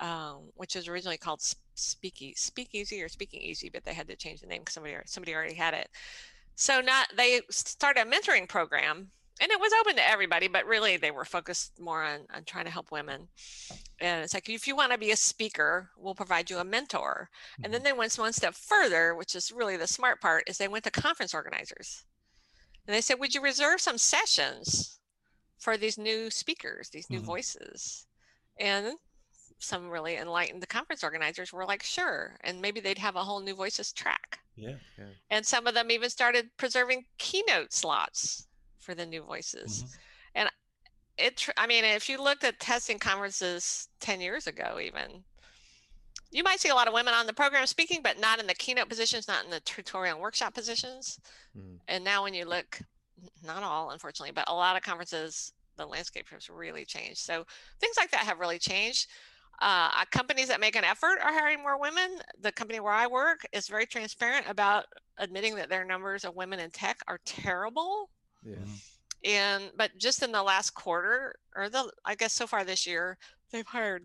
[0.00, 1.40] um, which was originally called
[1.76, 5.34] Speaky Speakeasy or Speaking Easy, but they had to change the name because somebody somebody
[5.34, 5.88] already had it.
[6.54, 9.10] So not they started a mentoring program
[9.40, 12.66] and it was open to everybody, but really they were focused more on, on trying
[12.66, 13.28] to help women.
[14.00, 17.28] And it's like, if you want to be a speaker, we'll provide you a mentor.
[17.54, 17.64] Mm-hmm.
[17.64, 20.68] And then they went one step further, which is really the smart part, is they
[20.68, 22.04] went to conference organizers.
[22.86, 24.98] And they said, would you reserve some sessions
[25.58, 27.26] for these new speakers, these new mm-hmm.
[27.26, 28.06] voices?
[28.58, 28.94] And
[29.58, 32.36] some really enlightened conference organizers were like, sure.
[32.42, 34.40] And maybe they'd have a whole new voices track.
[34.56, 35.04] Yeah, yeah.
[35.30, 38.48] And some of them even started preserving keynote slots
[38.80, 39.84] for the new voices.
[39.84, 39.96] Mm-hmm.
[40.34, 40.50] And
[41.18, 45.22] it, I mean, if you looked at testing conferences 10 years ago, even,
[46.32, 48.54] you might see a lot of women on the program speaking, but not in the
[48.54, 51.20] keynote positions, not in the tutorial and workshop positions.
[51.56, 51.78] Mm.
[51.88, 52.80] And now when you look,
[53.44, 57.18] not all, unfortunately, but a lot of conferences, the landscape has really changed.
[57.18, 57.44] So
[57.80, 59.08] things like that have really changed.
[59.60, 62.18] Uh, companies that make an effort are hiring more women.
[62.40, 64.86] The company where I work is very transparent about
[65.18, 68.08] admitting that their numbers of women in tech are terrible.
[68.44, 68.56] Yeah.
[69.24, 73.18] And but just in the last quarter, or the I guess so far this year,
[73.52, 74.04] they've hired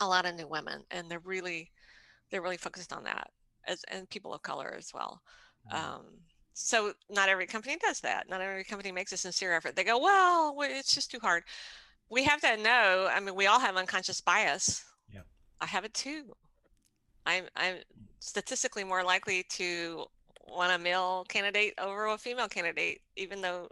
[0.00, 1.70] a lot of new women, and they're really
[2.30, 3.30] they're really focused on that
[3.66, 5.20] as and people of color as well.
[5.72, 5.94] Mm-hmm.
[5.94, 6.02] Um,
[6.54, 8.28] so not every company does that.
[8.28, 9.76] Not every company makes a sincere effort.
[9.76, 11.44] They go, well, well, it's just too hard.
[12.10, 13.08] We have to know.
[13.10, 14.84] I mean, we all have unconscious bias.
[15.12, 15.20] Yeah.
[15.60, 16.24] I have it too.
[17.26, 17.76] I'm I'm
[18.18, 20.04] statistically more likely to
[20.48, 23.68] want a male candidate over a female candidate, even though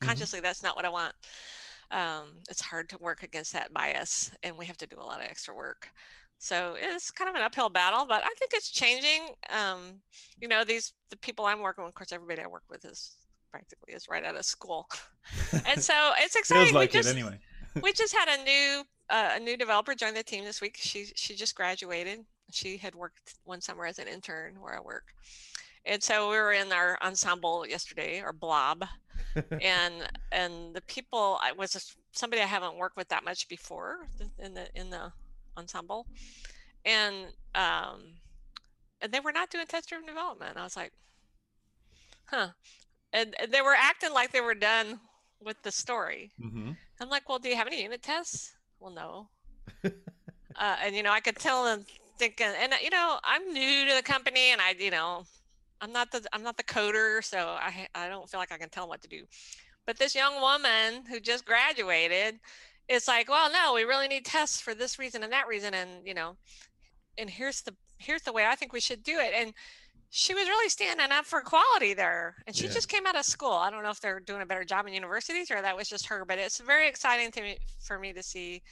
[0.00, 1.14] consciously that's not what I want.
[1.92, 5.20] Um, it's hard to work against that bias, and we have to do a lot
[5.20, 5.88] of extra work.
[6.38, 9.28] So it's kind of an uphill battle, but I think it's changing.
[9.48, 10.00] Um,
[10.40, 13.14] you know, these the people I'm working with, of course, everybody I work with is
[13.52, 14.88] practically is right out of school,
[15.66, 16.64] and so it's exciting.
[16.64, 17.38] Feels like we it just, anyway.
[17.80, 20.76] we just had a new uh, a new developer join the team this week.
[20.80, 22.24] She she just graduated.
[22.50, 25.14] She had worked one summer as an intern where I work,
[25.84, 28.84] and so we were in our ensemble yesterday, or blob,
[29.60, 29.94] and
[30.30, 33.96] and the people I was somebody I haven't worked with that much before
[34.38, 35.12] in the in the
[35.56, 36.06] ensemble,
[36.84, 38.02] and um,
[39.00, 40.56] and they were not doing test-driven development.
[40.56, 40.92] I was like,
[42.26, 42.48] huh,
[43.12, 45.00] and, and they were acting like they were done
[45.40, 46.32] with the story.
[46.40, 48.54] hmm I'm like, well, do you have any unit tests?
[48.78, 49.28] Well, no.
[49.84, 51.84] uh, and you know, I could tell them
[52.18, 55.24] thinking, and you know, I'm new to the company, and I, you know,
[55.82, 58.70] I'm not the I'm not the coder, so I I don't feel like I can
[58.70, 59.24] tell them what to do.
[59.86, 62.40] But this young woman who just graduated,
[62.88, 66.06] it's like, well, no, we really need tests for this reason and that reason, and
[66.06, 66.38] you know,
[67.18, 69.54] and here's the here's the way I think we should do it, and
[70.10, 72.72] she was really standing up for quality there and she Yeah.
[72.72, 74.94] just came out of school i don't know if they're doing a better job in
[74.94, 78.22] universities or that was just her but it's very exciting to me for me to
[78.22, 78.62] see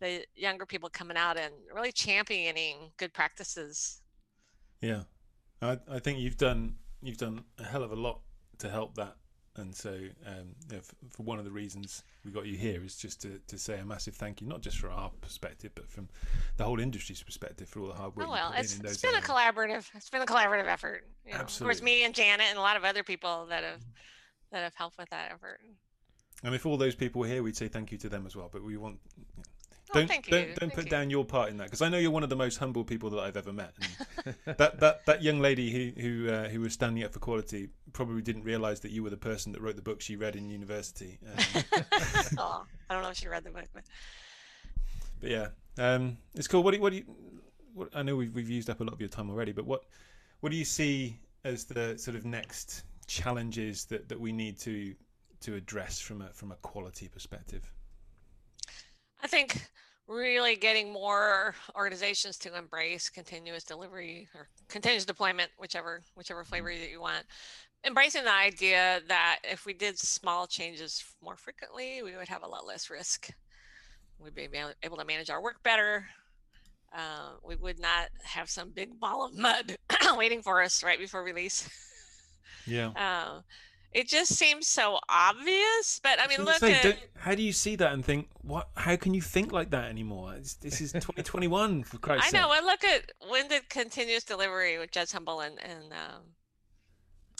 [0.00, 4.02] the younger people coming out and really championing good practices
[4.80, 5.04] Yeah,
[5.64, 8.20] I, I think you've done you've done a hell of a lot
[8.58, 9.16] to help that,
[9.56, 9.90] and so
[10.26, 13.20] um, you know, f- for one of the reasons we got you here is just
[13.22, 16.08] to, to say a massive thank you, not just for our perspective, but from
[16.56, 18.26] the whole industry's perspective for all the hard work.
[18.28, 21.40] oh well it's, it's been a collaborative it's been a collaborative effort you know.
[21.40, 23.80] of course me and janet and a lot of other people that have
[24.52, 25.60] that have helped with that effort
[26.44, 28.48] And if all those people were here, we'd say thank you to them as well.
[28.52, 28.98] But we want
[29.94, 30.90] oh, don't you don't don't thank put you.
[30.90, 33.10] down your part in that because I know you're one of the most humble people
[33.10, 33.74] that I've ever met.
[34.24, 37.68] And that that that young lady who who uh, who was standing up for quality
[37.92, 40.48] probably didn't realise that you were the person that wrote the book she read in
[40.48, 41.18] university.
[41.26, 41.64] Um,
[42.38, 43.84] oh, i don't know if she read the book but
[45.20, 46.62] but yeah, um, it's cool.
[46.62, 47.04] What do you, what do you
[47.74, 49.84] what, I know we've we've used up a lot of your time already, but what
[50.40, 54.94] what do you see as the sort of next challenges that, that we need to
[55.40, 57.72] to address from a from a quality perspective?
[59.24, 59.58] I think
[60.06, 66.90] really getting more organizations to embrace continuous delivery or continuous deployment, whichever whichever flavor that
[66.90, 67.24] you want.
[67.86, 72.46] Embracing the idea that if we did small changes more frequently, we would have a
[72.46, 73.30] lot less risk.
[74.18, 74.48] We'd be
[74.82, 76.06] able to manage our work better.
[76.94, 79.76] Uh, we would not have some big ball of mud
[80.16, 81.68] waiting for us right before release.
[82.66, 82.92] Yeah.
[82.96, 83.40] Uh,
[83.94, 87.52] it just seems so obvious, but I mean, was look gonna at how do you
[87.52, 88.68] see that and think what?
[88.76, 90.34] How can you think like that anymore?
[90.36, 92.38] It's, this is 2021 for Christ's sake.
[92.40, 92.48] I know.
[92.50, 92.58] sake.
[92.58, 96.22] And look at when did continuous delivery with Jez Humble and, and um,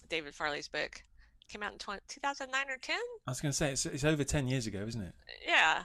[0.08, 1.02] David Farley's book
[1.48, 2.96] came out in 20, 2009 or 10?
[3.26, 5.12] I was going to say it's, it's over 10 years ago, isn't it?
[5.46, 5.82] Yeah.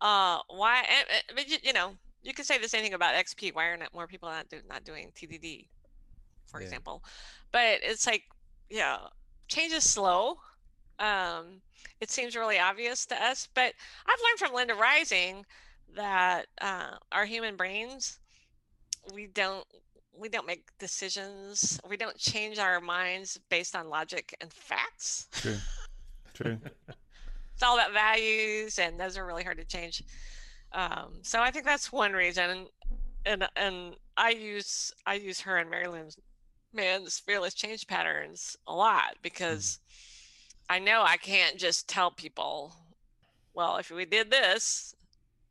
[0.00, 0.80] Uh, why?
[0.80, 1.92] eh, eh, But you, you know,
[2.22, 3.54] you could say the same thing about XP.
[3.54, 5.68] Why are not more people not do, not doing TDD,
[6.46, 6.66] for Yeah.
[6.66, 7.02] example?
[7.52, 8.24] But it's like,
[8.68, 8.98] yeah,
[9.48, 10.38] change is slow.
[10.98, 11.62] Um,
[12.00, 13.72] it seems really obvious to us, but
[14.06, 15.44] I've learned from Linda Rising
[15.94, 18.18] that uh, our human brains,
[19.14, 19.66] we don't
[20.16, 21.80] we don't make decisions.
[21.88, 25.28] We don't change our minds based on logic and facts.
[25.32, 25.58] True.
[26.34, 26.58] True.
[27.54, 30.04] It's all about values, and those are really hard to change.
[30.70, 32.68] Um, so I think that's one reason,
[33.26, 35.68] and and I use I use her and
[36.72, 39.78] Mary Lynn Manns' fearless change patterns a lot because
[40.68, 42.74] I know I can't just tell people,
[43.54, 44.94] well, if we did this,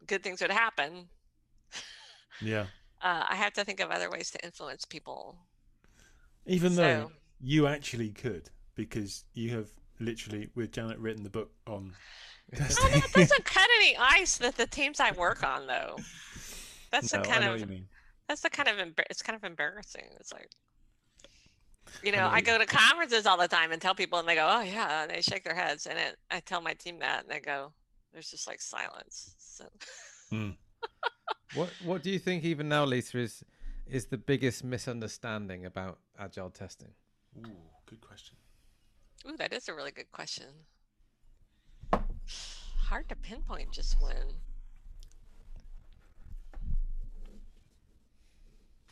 [0.06, 1.10] good things would happen.
[2.42, 2.68] yeah.
[3.00, 5.38] Uh, I have to think of other ways to influence people.
[6.48, 11.94] Even though you actually could, because you have literally, with Janet, written the book on
[12.60, 15.98] Oh, that doesn't cut any ice that the teams I work on, though.
[16.92, 17.88] That's No, the I kind know of what you mean.
[18.28, 20.06] that's the kind of embar- it's kind of embarrassing.
[20.20, 20.50] It's like,
[22.04, 24.48] you know, I go to conferences all the time and tell people, and they go,
[24.50, 25.86] "Oh yeah," and they shake their heads.
[25.88, 27.74] And it, I tell my team that, and they go,
[28.14, 29.66] "There's just like silence." So,
[30.30, 30.50] hmm.
[31.56, 33.44] what what do you think even now, Lisa, is
[33.86, 36.94] is the biggest misunderstanding about agile testing?
[37.38, 37.52] Ooh,
[37.86, 38.36] good question.
[39.28, 40.46] Ooh, that is a really good question.
[42.80, 44.34] Hard to pinpoint just one.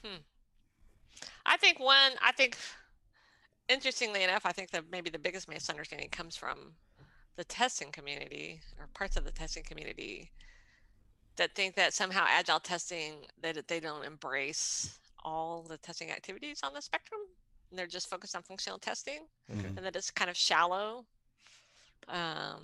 [0.03, 0.21] Hmm.
[1.45, 2.11] I think one.
[2.21, 2.57] I think
[3.69, 6.73] interestingly enough, I think that maybe the biggest misunderstanding comes from
[7.35, 10.31] the testing community or parts of the testing community
[11.35, 16.73] that think that somehow agile testing that they don't embrace all the testing activities on
[16.73, 17.19] the spectrum
[17.69, 19.67] and they're just focused on functional testing Okay.
[19.75, 21.03] and that it's kind of shallow
[22.07, 22.61] um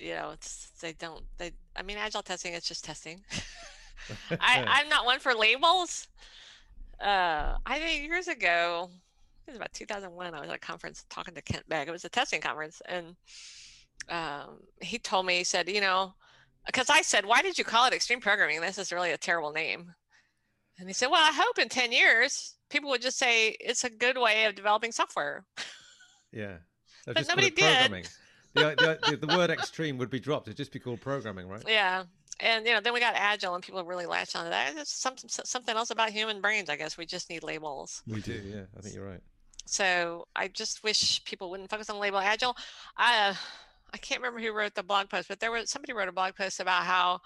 [0.00, 3.20] you know it's they don't they i mean agile testing is just testing
[4.40, 6.08] I, I'm not one for labels.
[7.00, 8.90] Uh, I think years ago,
[9.46, 10.34] it was about 2001.
[10.34, 11.88] I was at a conference talking to Kent Beck.
[11.88, 13.16] It was a testing conference, and
[14.08, 16.14] um, he told me, he said, you know,
[16.66, 18.60] because I said, why did you call it extreme programming?
[18.60, 19.94] This is really a terrible name.
[20.78, 23.90] And he said, well, I hope in 10 years people would just say it's a
[23.90, 25.44] good way of developing software.
[26.32, 26.56] Yeah.
[27.04, 28.08] They'll But just nobody did.
[28.54, 30.48] The, the, the, the word extreme would be dropped.
[30.48, 31.62] It'd just be called programming, right?
[31.66, 32.04] Yeah.
[32.40, 34.74] And you know, then we got agile, and people really latched onto that.
[34.76, 36.68] It's something something else about human brains.
[36.68, 38.02] I guess we just need labels.
[38.06, 38.64] We do, yeah.
[38.76, 39.22] I think you're right.
[39.66, 42.56] So I just wish people wouldn't focus on label agile.
[42.96, 43.34] I uh,
[43.92, 46.34] I can't remember who wrote the blog post, but there was somebody wrote a blog
[46.36, 47.20] post about how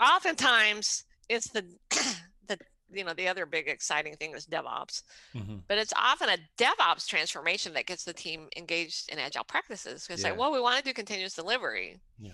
[0.00, 1.64] oftentimes it's the
[2.46, 2.58] the
[2.90, 5.02] you know the other big exciting thing is DevOps,
[5.32, 10.06] hmm but it's often a DevOps transformation that gets the team engaged in agile practices.
[10.08, 10.30] It's Yeah.
[10.30, 12.00] like, well, we want to do continuous delivery.
[12.18, 12.32] Yeah.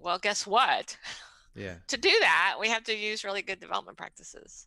[0.00, 0.96] Well, guess what?
[1.54, 1.76] Yeah.
[1.88, 4.66] to do that, we have to use really good development practices.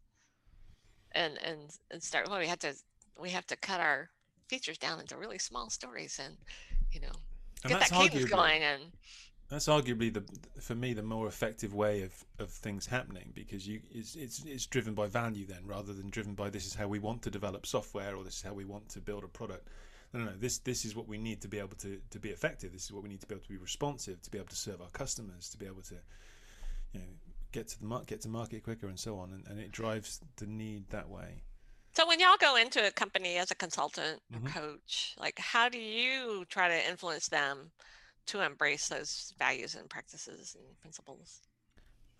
[1.11, 2.73] And and and start well, we had to
[3.19, 4.09] we have to cut our
[4.47, 6.35] features down into really small stories and
[6.91, 7.13] you know
[7.63, 8.83] And get that cadence arguably going and
[9.49, 10.23] that's arguably the
[10.59, 14.65] for me the more effective way of, of things happening because you it's, it's it's
[14.65, 17.65] driven by value then rather than driven by this is how we want to develop
[17.65, 19.67] software or this is how we want to build a product.
[20.13, 20.31] No, no, no.
[20.37, 22.71] This this is what we need to be able to, to be effective.
[22.71, 24.55] This is what we need to be able to be responsive, to be able to
[24.55, 25.95] serve our customers, to be able to,
[26.93, 27.05] you know,
[27.51, 29.31] get to the mar- get to market quicker and so on.
[29.31, 31.43] And, and it drives the need that way.
[31.95, 34.45] So when y'all go into a company as a consultant Mhm.
[34.45, 37.71] or coach, like how do you try to influence them
[38.27, 41.41] to embrace those values and practices and principles?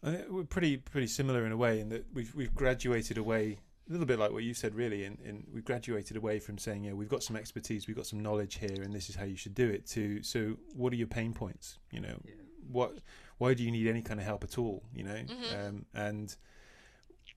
[0.04, 3.92] Uh, we're pretty pretty similar in a way in that we've we've graduated away a
[3.92, 6.94] little bit like what you said really in, in we've graduated away from saying yeah
[6.94, 9.56] we've got some expertise we've got some knowledge here and this is how you should
[9.56, 12.34] do it to so what are your pain points you know Yeah.
[12.68, 13.00] what
[13.38, 15.68] why do you need any kind of help at all you know Mhm.
[15.68, 16.36] um, and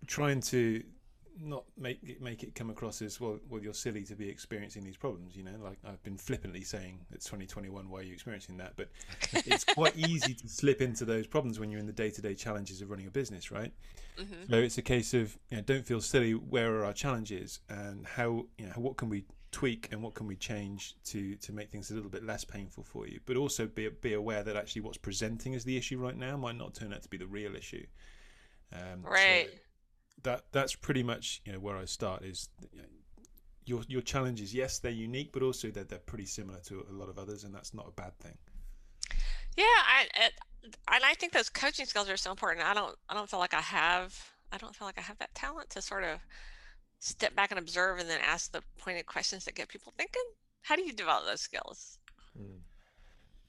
[0.07, 0.83] trying to
[1.41, 4.85] not make it make it come across as well well you're silly to be experiencing
[4.85, 5.57] these problems you know?
[5.63, 8.75] Like I've been flippantly saying it's 2021 why are you experiencing that?
[8.77, 8.89] But
[9.33, 12.91] it's quite easy to slip into those problems when you're in the day-to-day challenges of
[12.91, 13.73] running a business right?
[14.17, 17.61] Hmm so it's a case of you know don't feel silly where are our challenges?
[17.69, 21.53] And how you know what can we tweak and what can we change to to
[21.53, 23.21] make things a little bit less painful for you?
[23.27, 26.57] But also be be aware that actually what's presenting as the issue right now might
[26.57, 27.85] not turn out to be the real issue.
[28.73, 29.51] Um, so Right.
[30.23, 32.89] That that's pretty much you know where I start is you know,
[33.65, 37.09] your your challenges yes they're unique but also they're, they're pretty similar to a lot
[37.09, 38.37] of others and that's not a bad thing
[39.57, 40.33] Yeah, I it,
[40.65, 42.65] and I think those coaching skills are so important.
[42.67, 44.15] I don't I don't feel like I have
[44.53, 46.21] I don't feel like I have that talent to sort of
[47.01, 50.23] step back and observe and then ask the pointed questions that get people thinking.
[50.63, 51.99] How do you develop those skills?
[52.39, 52.61] Mm.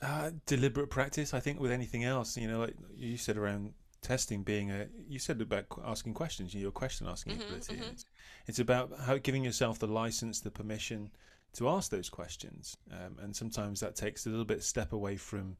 [0.02, 4.44] Uh, deliberate practice, I think, with anything else, you know, like you said around testing
[4.44, 7.74] being a, you said about asking questions, your question asking Mhm, ability.
[7.76, 7.92] mhm.
[7.92, 8.06] It's,
[8.48, 11.12] it's about how giving yourself the license, the permission
[11.54, 12.78] to ask those questions.
[12.92, 15.58] Um, and sometimes that takes a little bit step away from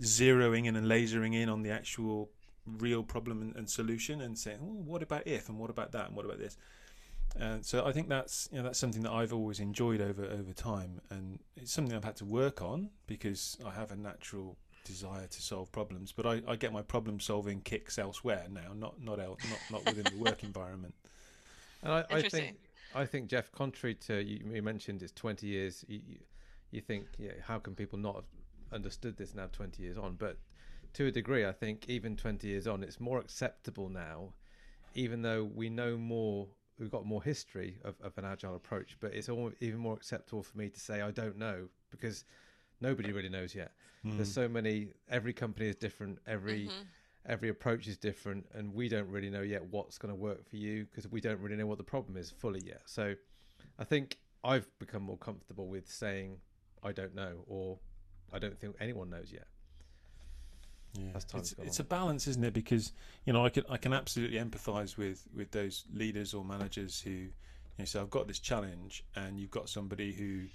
[0.00, 2.30] zeroing in and lasering in on the actual
[2.66, 6.06] real problem and, and solution and saying, oh, what about if and what about that
[6.08, 6.56] and what about this?
[7.36, 10.52] And so I think that's you know that's something that I've always enjoyed over over
[10.52, 14.56] time, and it's something I've had to work on because I have a natural
[14.90, 16.12] desire to solve problems.
[16.12, 19.86] But I, I get my problem solving kicks elsewhere now, not not el- not not
[19.86, 20.94] within the work environment.
[21.82, 22.44] And I, I Interesting.
[22.44, 22.56] think,
[22.94, 26.18] I think, Geoff, contrary to you, you mentioned it's 20 years, you, you,
[26.70, 28.24] you think, yeah, how can people not have
[28.72, 30.16] understood this now 20 years on?
[30.16, 30.38] But
[30.94, 34.34] to a degree, I think even 20 years on, it's more acceptable now,
[34.94, 39.14] even though we know more, we've got more history of, of an agile approach, but
[39.14, 42.24] it's all, even more acceptable for me to say, I don't know, because
[42.80, 43.72] nobody really knows yet.
[44.02, 46.86] There's so many, every company is different, every Mhm.
[47.26, 50.56] every approach is different and we don't really know yet what's going to work for
[50.56, 53.14] you because we don't really know what the problem is fully yet so
[53.78, 56.38] i think i've become more comfortable with saying
[56.82, 57.78] i don't know or
[58.32, 59.46] i don't think anyone knows yet
[60.94, 62.52] Yeah, it's, it's a balance, isn't it?
[62.54, 62.92] Because
[63.26, 67.10] you know, I can I can absolutely empathise with with those leaders or managers who,
[67.10, 67.30] you
[67.78, 70.46] know, say I've got this challenge, and you've got somebody who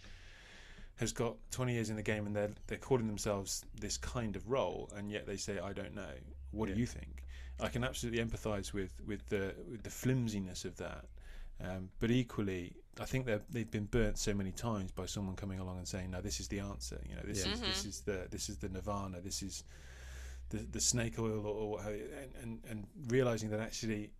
[0.97, 4.49] has got 20 years in the game, and they're they're calling themselves this kind of
[4.49, 6.13] role, and yet they say I don't know.
[6.51, 6.75] What Yeah.
[6.75, 7.23] do you think?
[7.59, 11.05] I can absolutely empathise with with the with the flimsiness of that.
[11.61, 15.59] Um, but equally, I think they they've been burnt so many times by someone coming
[15.59, 16.99] along and saying, "No, this is the answer.
[17.09, 17.53] You know, this Yeah.
[17.53, 17.87] is this Mhm.
[17.87, 19.21] is the this is the nirvana.
[19.21, 19.63] This is
[20.49, 24.11] the the snake oil, or, or what have you." And, and and realizing that actually,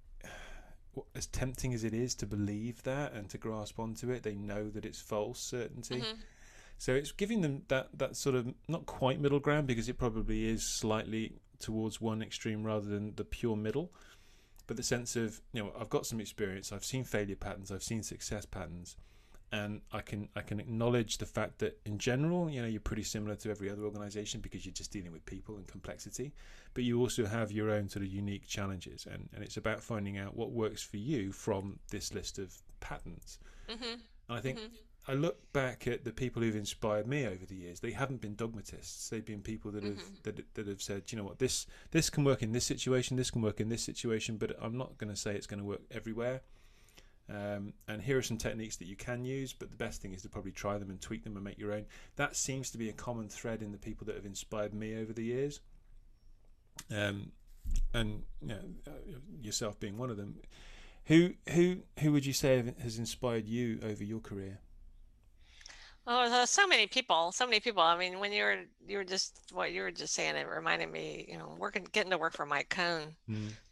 [1.13, 4.69] as tempting as it is to believe that and to grasp onto it, they know
[4.69, 6.01] that it's false certainty.
[6.01, 6.17] Mhm.
[6.77, 10.47] So it's giving them that that sort of not quite middle ground because it probably
[10.47, 13.91] is slightly towards one extreme rather than the pure middle.
[14.67, 17.83] But the sense of you know I've got some experience, I've seen failure patterns, I've
[17.83, 18.97] seen success patterns,
[19.51, 23.03] and I can I can acknowledge the fact that in general you know you're pretty
[23.03, 26.33] similar to every other organisation because you're just dealing with people and complexity,
[26.73, 30.17] but you also have your own sort of unique challenges, and and it's about finding
[30.17, 33.39] out what works for you from this list of patterns.
[33.69, 33.93] Mhm.
[34.27, 34.71] And I think Mhm.
[35.07, 37.79] I look back at the people who've inspired me over the years.
[37.79, 39.09] They haven't been dogmatists.
[39.09, 40.23] They've been people that have Mhm.
[40.23, 43.29] that, that have said, you know what, this this can work in this situation, this
[43.29, 45.81] can work in this situation, but I'm not going to say it's going to work
[45.91, 46.41] everywhere.
[47.27, 50.21] Um, and here are some techniques that you can use, but the best thing is
[50.23, 51.85] to probably try them and tweak them and make your own.
[52.17, 55.11] That seems to be a common thread in the people that have inspired me over
[55.13, 55.59] the years.
[56.91, 57.31] Um,
[57.93, 58.91] and you know, uh,
[59.41, 60.39] yourself being one of them.
[61.05, 64.59] Who who who would you say has inspired you over your career?
[66.07, 67.81] Oh, there's so many people, so many people.
[67.81, 70.91] I mean, when you were you were just what you were just saying, it reminded
[70.91, 73.15] me, you know, working getting to work for Mike Cohn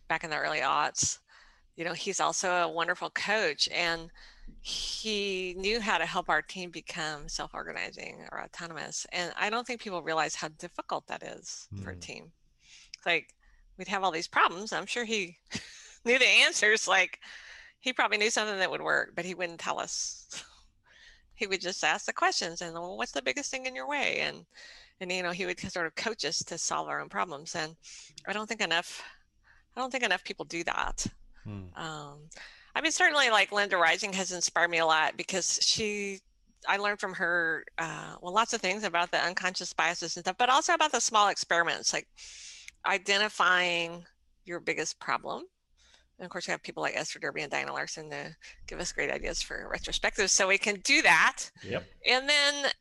[0.07, 1.19] back in the early aughts.
[1.75, 4.09] You know, he's also a wonderful coach and
[4.61, 9.05] he knew how to help our team become self-organizing or autonomous.
[9.11, 12.01] And I don't think people realize how difficult that is for a Mm.
[12.01, 12.31] team.
[13.05, 13.33] Like
[13.77, 14.73] we'd have all these problems.
[14.73, 15.37] I'm sure he
[16.05, 16.87] knew the answers.
[16.87, 17.19] Like
[17.79, 20.27] he probably knew something that would work, but he wouldn't tell us.
[21.35, 24.19] he would just ask the questions and well, what's the biggest thing in your way?
[24.21, 24.45] And
[24.99, 27.55] and you know, he would sort of coach us to solve our own problems.
[27.55, 27.75] And
[28.27, 29.01] I don't think enough
[29.75, 31.05] I don't think enough people do that.
[31.43, 31.63] Hmm.
[31.75, 32.19] Um,
[32.75, 36.19] I mean, certainly like Linda Rising has inspired me a lot because she,
[36.67, 40.37] I learned from her, uh, well, lots of things about the unconscious biases and stuff,
[40.37, 42.07] but also about the small experiments, like
[42.85, 44.05] identifying
[44.45, 45.43] your biggest problem.
[46.17, 48.35] And of course, we have people like Esther Derby and Diana Larsen to
[48.67, 51.49] give us great ideas for retrospectives, so we can do that.
[51.63, 51.83] Yep.
[52.07, 52.71] And then,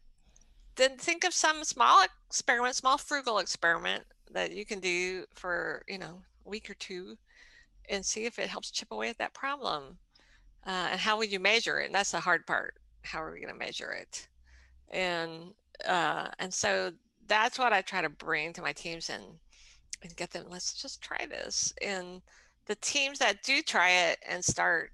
[0.76, 5.98] then think of some small experiment, small frugal experiment that you can do for you
[5.98, 7.16] know a week or two,
[7.88, 9.98] and see if it helps chip away at that problem.
[10.66, 11.86] Uh, and how would you measure it?
[11.86, 12.74] And that's the hard part.
[13.02, 14.28] How are we going to measure it?
[14.90, 15.54] And
[15.86, 16.92] uh, and so
[17.26, 19.24] that's what I try to bring to my teams and
[20.02, 20.46] and get them.
[20.48, 21.72] Let's just try this.
[21.82, 22.22] And
[22.66, 24.92] the teams that do try it and start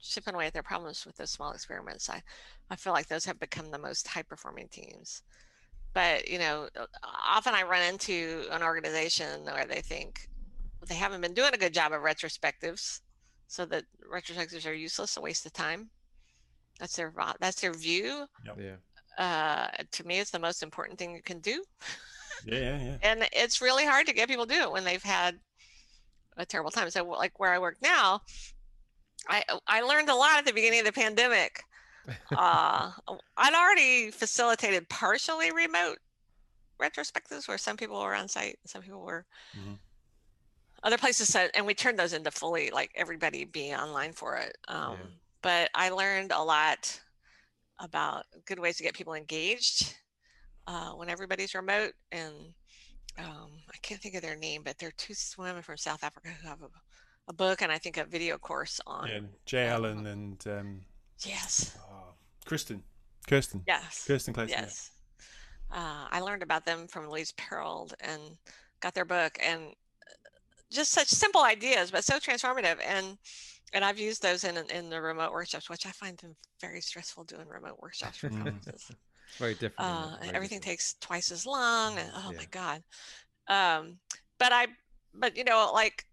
[0.00, 2.22] chipping away at their problems with those small experiments, I
[2.70, 5.22] I feel like those have become the most high performing teams.
[5.92, 10.28] But you know, uh, often I run into an organization where they think
[10.86, 13.00] they haven't been doing a good job of retrospectives,
[13.46, 15.90] so that retrospectives are useless, a waste of time.
[16.80, 18.26] That's their that's their view.
[18.58, 18.76] Yeah.
[19.16, 21.62] Uh, to me, it's the most important thing you can do,
[22.44, 22.96] Yeah, yeah, yeah.
[23.02, 25.38] and it's really hard to get people to do it when they've had
[26.36, 26.90] a terrible time.
[26.90, 28.22] So, like where I work now,
[29.28, 31.62] I I learned a lot at the beginning of the pandemic.
[32.36, 32.92] uh,
[33.36, 35.98] I'd already facilitated partially remote
[36.80, 39.26] retrospectives where some people were on site, some people were
[39.56, 39.78] Mhm.
[40.82, 44.56] other places said, and we turned those into fully like everybody being online for it.
[44.68, 45.06] Um, Yeah.
[45.42, 47.00] But I learned a lot
[47.78, 49.94] about good ways to get people engaged
[50.66, 51.94] uh, when everybody's remote.
[52.12, 52.54] And
[53.18, 56.48] um, I can't think of their name, but they're two women from South Africa who
[56.48, 56.68] have a,
[57.28, 59.08] a book and I think a video course on.
[59.08, 59.20] yeah.
[59.46, 60.80] Jay Allen and um,
[61.24, 61.76] Yes.
[61.90, 62.82] oh, Kristen.
[63.28, 63.62] Kirsten.
[63.66, 64.04] Yes.
[64.06, 64.50] Kirsten Clacey.
[64.50, 64.90] Yes.
[65.72, 68.20] Uh, I learned about them from Louise Perold and
[68.80, 69.72] got their book and
[70.70, 72.76] just such simple ideas, but so transformative.
[72.86, 73.16] And
[73.72, 77.24] and I've used those in in the remote workshops, which I find them very stressful
[77.24, 78.42] doing remote workshops for Mm.
[78.44, 78.90] conferences.
[79.38, 79.78] Very different.
[79.90, 80.62] Uh, and everything different.
[80.62, 81.98] takes twice as long.
[81.98, 82.36] And oh Yeah.
[82.38, 82.82] my god.
[83.48, 83.98] Um,
[84.38, 84.66] but I,
[85.12, 86.04] but you know, like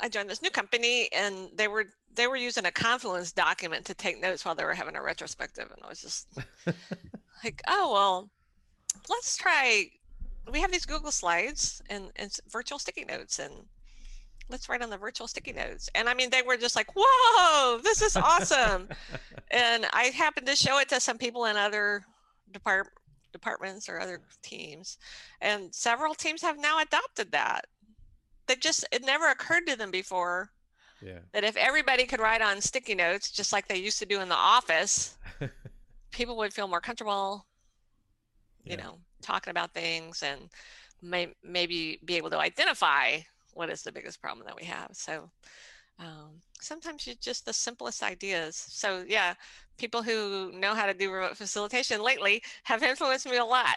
[0.00, 3.94] I joined this new company, and they were they were using a Confluence document to
[3.94, 6.28] take notes while they were having a retrospective, and I was just
[7.44, 8.30] like, oh well,
[9.08, 9.86] let's try.
[10.50, 13.52] We have these Google Slides and and virtual sticky notes, and
[14.48, 15.88] let's write on the virtual sticky notes.
[15.94, 18.88] And I mean, they were just like, whoa, this is awesome.
[19.50, 22.02] and I happened to show it to some people in other
[22.52, 22.88] depart
[23.32, 24.96] departments or other teams,
[25.40, 27.66] and several teams have now adopted that.
[28.46, 30.50] They just it never occurred to them before
[31.02, 31.18] yeah.
[31.32, 34.28] that if everybody could write on sticky notes just like they used to do in
[34.28, 35.16] the office,
[36.10, 37.46] people would feel more comfortable,
[38.64, 38.84] you Yeah.
[38.84, 40.50] know, talking about things and
[41.02, 43.18] may, maybe be able to identify
[43.54, 44.90] what is the biggest problem that we have.
[44.92, 45.30] So
[45.98, 48.56] um, sometimes you just the simplest ideas.
[48.56, 49.34] So yeah,
[49.78, 53.76] people who know how to do remote facilitation lately have influenced me a lot.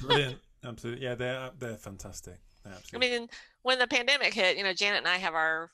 [0.00, 0.38] Brilliant.
[0.64, 1.04] Absolutely.
[1.04, 2.38] Yeah, they're they're fantastic.
[2.64, 3.28] They're I mean,
[3.62, 5.70] when the pandemic hit, you know, Janet and I have our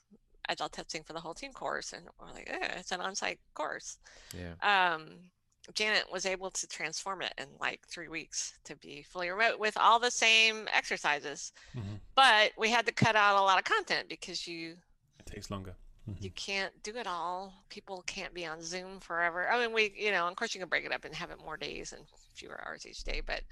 [0.47, 3.97] agile testing for the whole team course, and we're like, eh, it's an on-site course.
[4.33, 4.53] Yeah.
[4.93, 5.09] Um,
[5.73, 9.77] Janet was able to transform it in like three weeks to be fully remote with
[9.77, 11.99] all the same exercises, Mhm.
[12.15, 14.77] but we had to cut out a lot of content because you
[15.19, 15.75] It takes longer.
[16.07, 16.21] Mhm.
[16.21, 17.65] you can't do it all.
[17.69, 19.49] People can't be on Zoom forever.
[19.49, 21.39] I mean, we, you know, of course you can break it up and have it
[21.39, 23.43] more days and fewer hours each day, but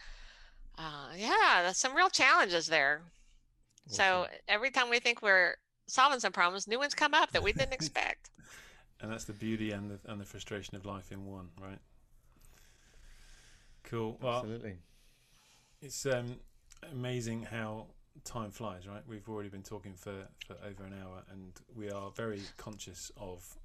[0.77, 3.01] uh, yeah, there's some real challenges there.
[3.87, 5.55] So every time we think we're
[5.87, 8.29] solving some problems, new ones come up that we didn't expect.
[8.99, 11.79] And that's the beauty and the and the frustration of life in one, right?
[13.85, 14.17] Cool.
[14.21, 14.77] Well, Absolutely.
[15.81, 16.37] it's um,
[16.91, 17.87] amazing how
[18.23, 19.03] time flies, right?
[19.07, 23.57] We've already been talking for, for over an hour, and we are very conscious of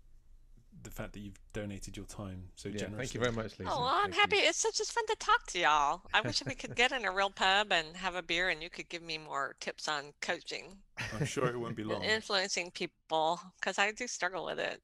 [0.83, 2.79] the fact that you've donated your time so Yeah.
[2.79, 2.99] generously.
[2.99, 3.71] Thank you very much, Lisa.
[3.73, 4.21] Oh, well, I'm Thank you.
[4.21, 4.37] happy.
[4.37, 6.03] It's such just fun to talk to y'all.
[6.13, 8.71] I wish we could get in a real pub and have a beer, and you
[8.71, 10.77] could give me more tips on coaching
[11.13, 12.03] I'm sure it won't be long.
[12.03, 14.81] influencing people because I do struggle with it.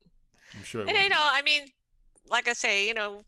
[0.56, 1.16] I'm sure it And won't you know.
[1.20, 1.68] I mean,
[2.28, 3.22] like I say, you know,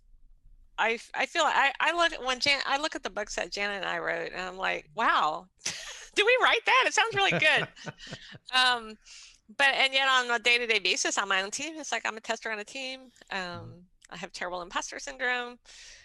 [0.79, 3.53] I I feel I I look at when Jan I look at the books that
[3.53, 5.47] Janet and I wrote, and I'm like, wow,
[6.15, 6.85] did we write that?
[6.87, 7.69] It sounds really good.
[8.55, 8.95] um,
[9.57, 12.03] but and yet on a day to day basis on my own team, it's like
[12.07, 13.11] I'm a tester on a team.
[13.31, 15.59] Um, I have terrible imposter syndrome,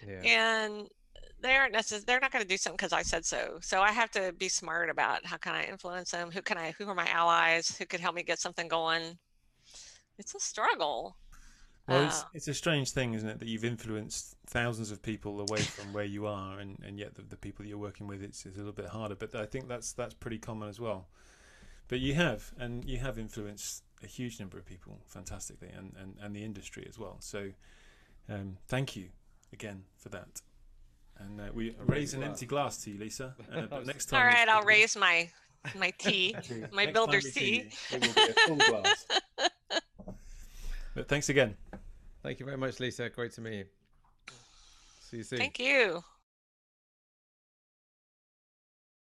[0.05, 0.21] yeah.
[0.23, 0.89] and
[1.41, 3.59] they aren't necessarily they're not going to do something because I said so.
[3.61, 6.31] So I have to be smart about how can I influence them?
[6.31, 6.73] Who can I?
[6.77, 7.77] Who are my allies?
[7.77, 9.17] Who could help me get something going?
[10.17, 11.17] It's a struggle.
[11.87, 15.59] Well, it's, it's a strange thing, isn't it, that you've influenced thousands of people away
[15.61, 18.55] from where you are, and, and yet the, the people you're working with, it's, it's
[18.55, 19.15] a little bit harder.
[19.15, 21.07] But I think that's that's pretty common as well.
[21.89, 26.15] But you have, and you have influenced a huge number of people fantastically, and, and,
[26.21, 27.17] and the industry as well.
[27.19, 27.49] So
[28.29, 29.09] um, thank you
[29.51, 30.41] again for that.
[31.19, 32.29] And uh, we raise an well.
[32.29, 33.35] empty glass to you, Lisa.
[33.53, 35.29] Uh, but next time, All right, I'll raise my
[35.77, 36.35] my tea.
[36.71, 37.69] my next builder's time tea.
[37.91, 39.05] It will be a full glass.
[40.95, 41.55] But thanks again.
[42.21, 43.09] Thank you very much, Lisa.
[43.09, 43.65] Great to meet you.
[45.01, 45.39] See you soon.
[45.39, 46.03] Thank you.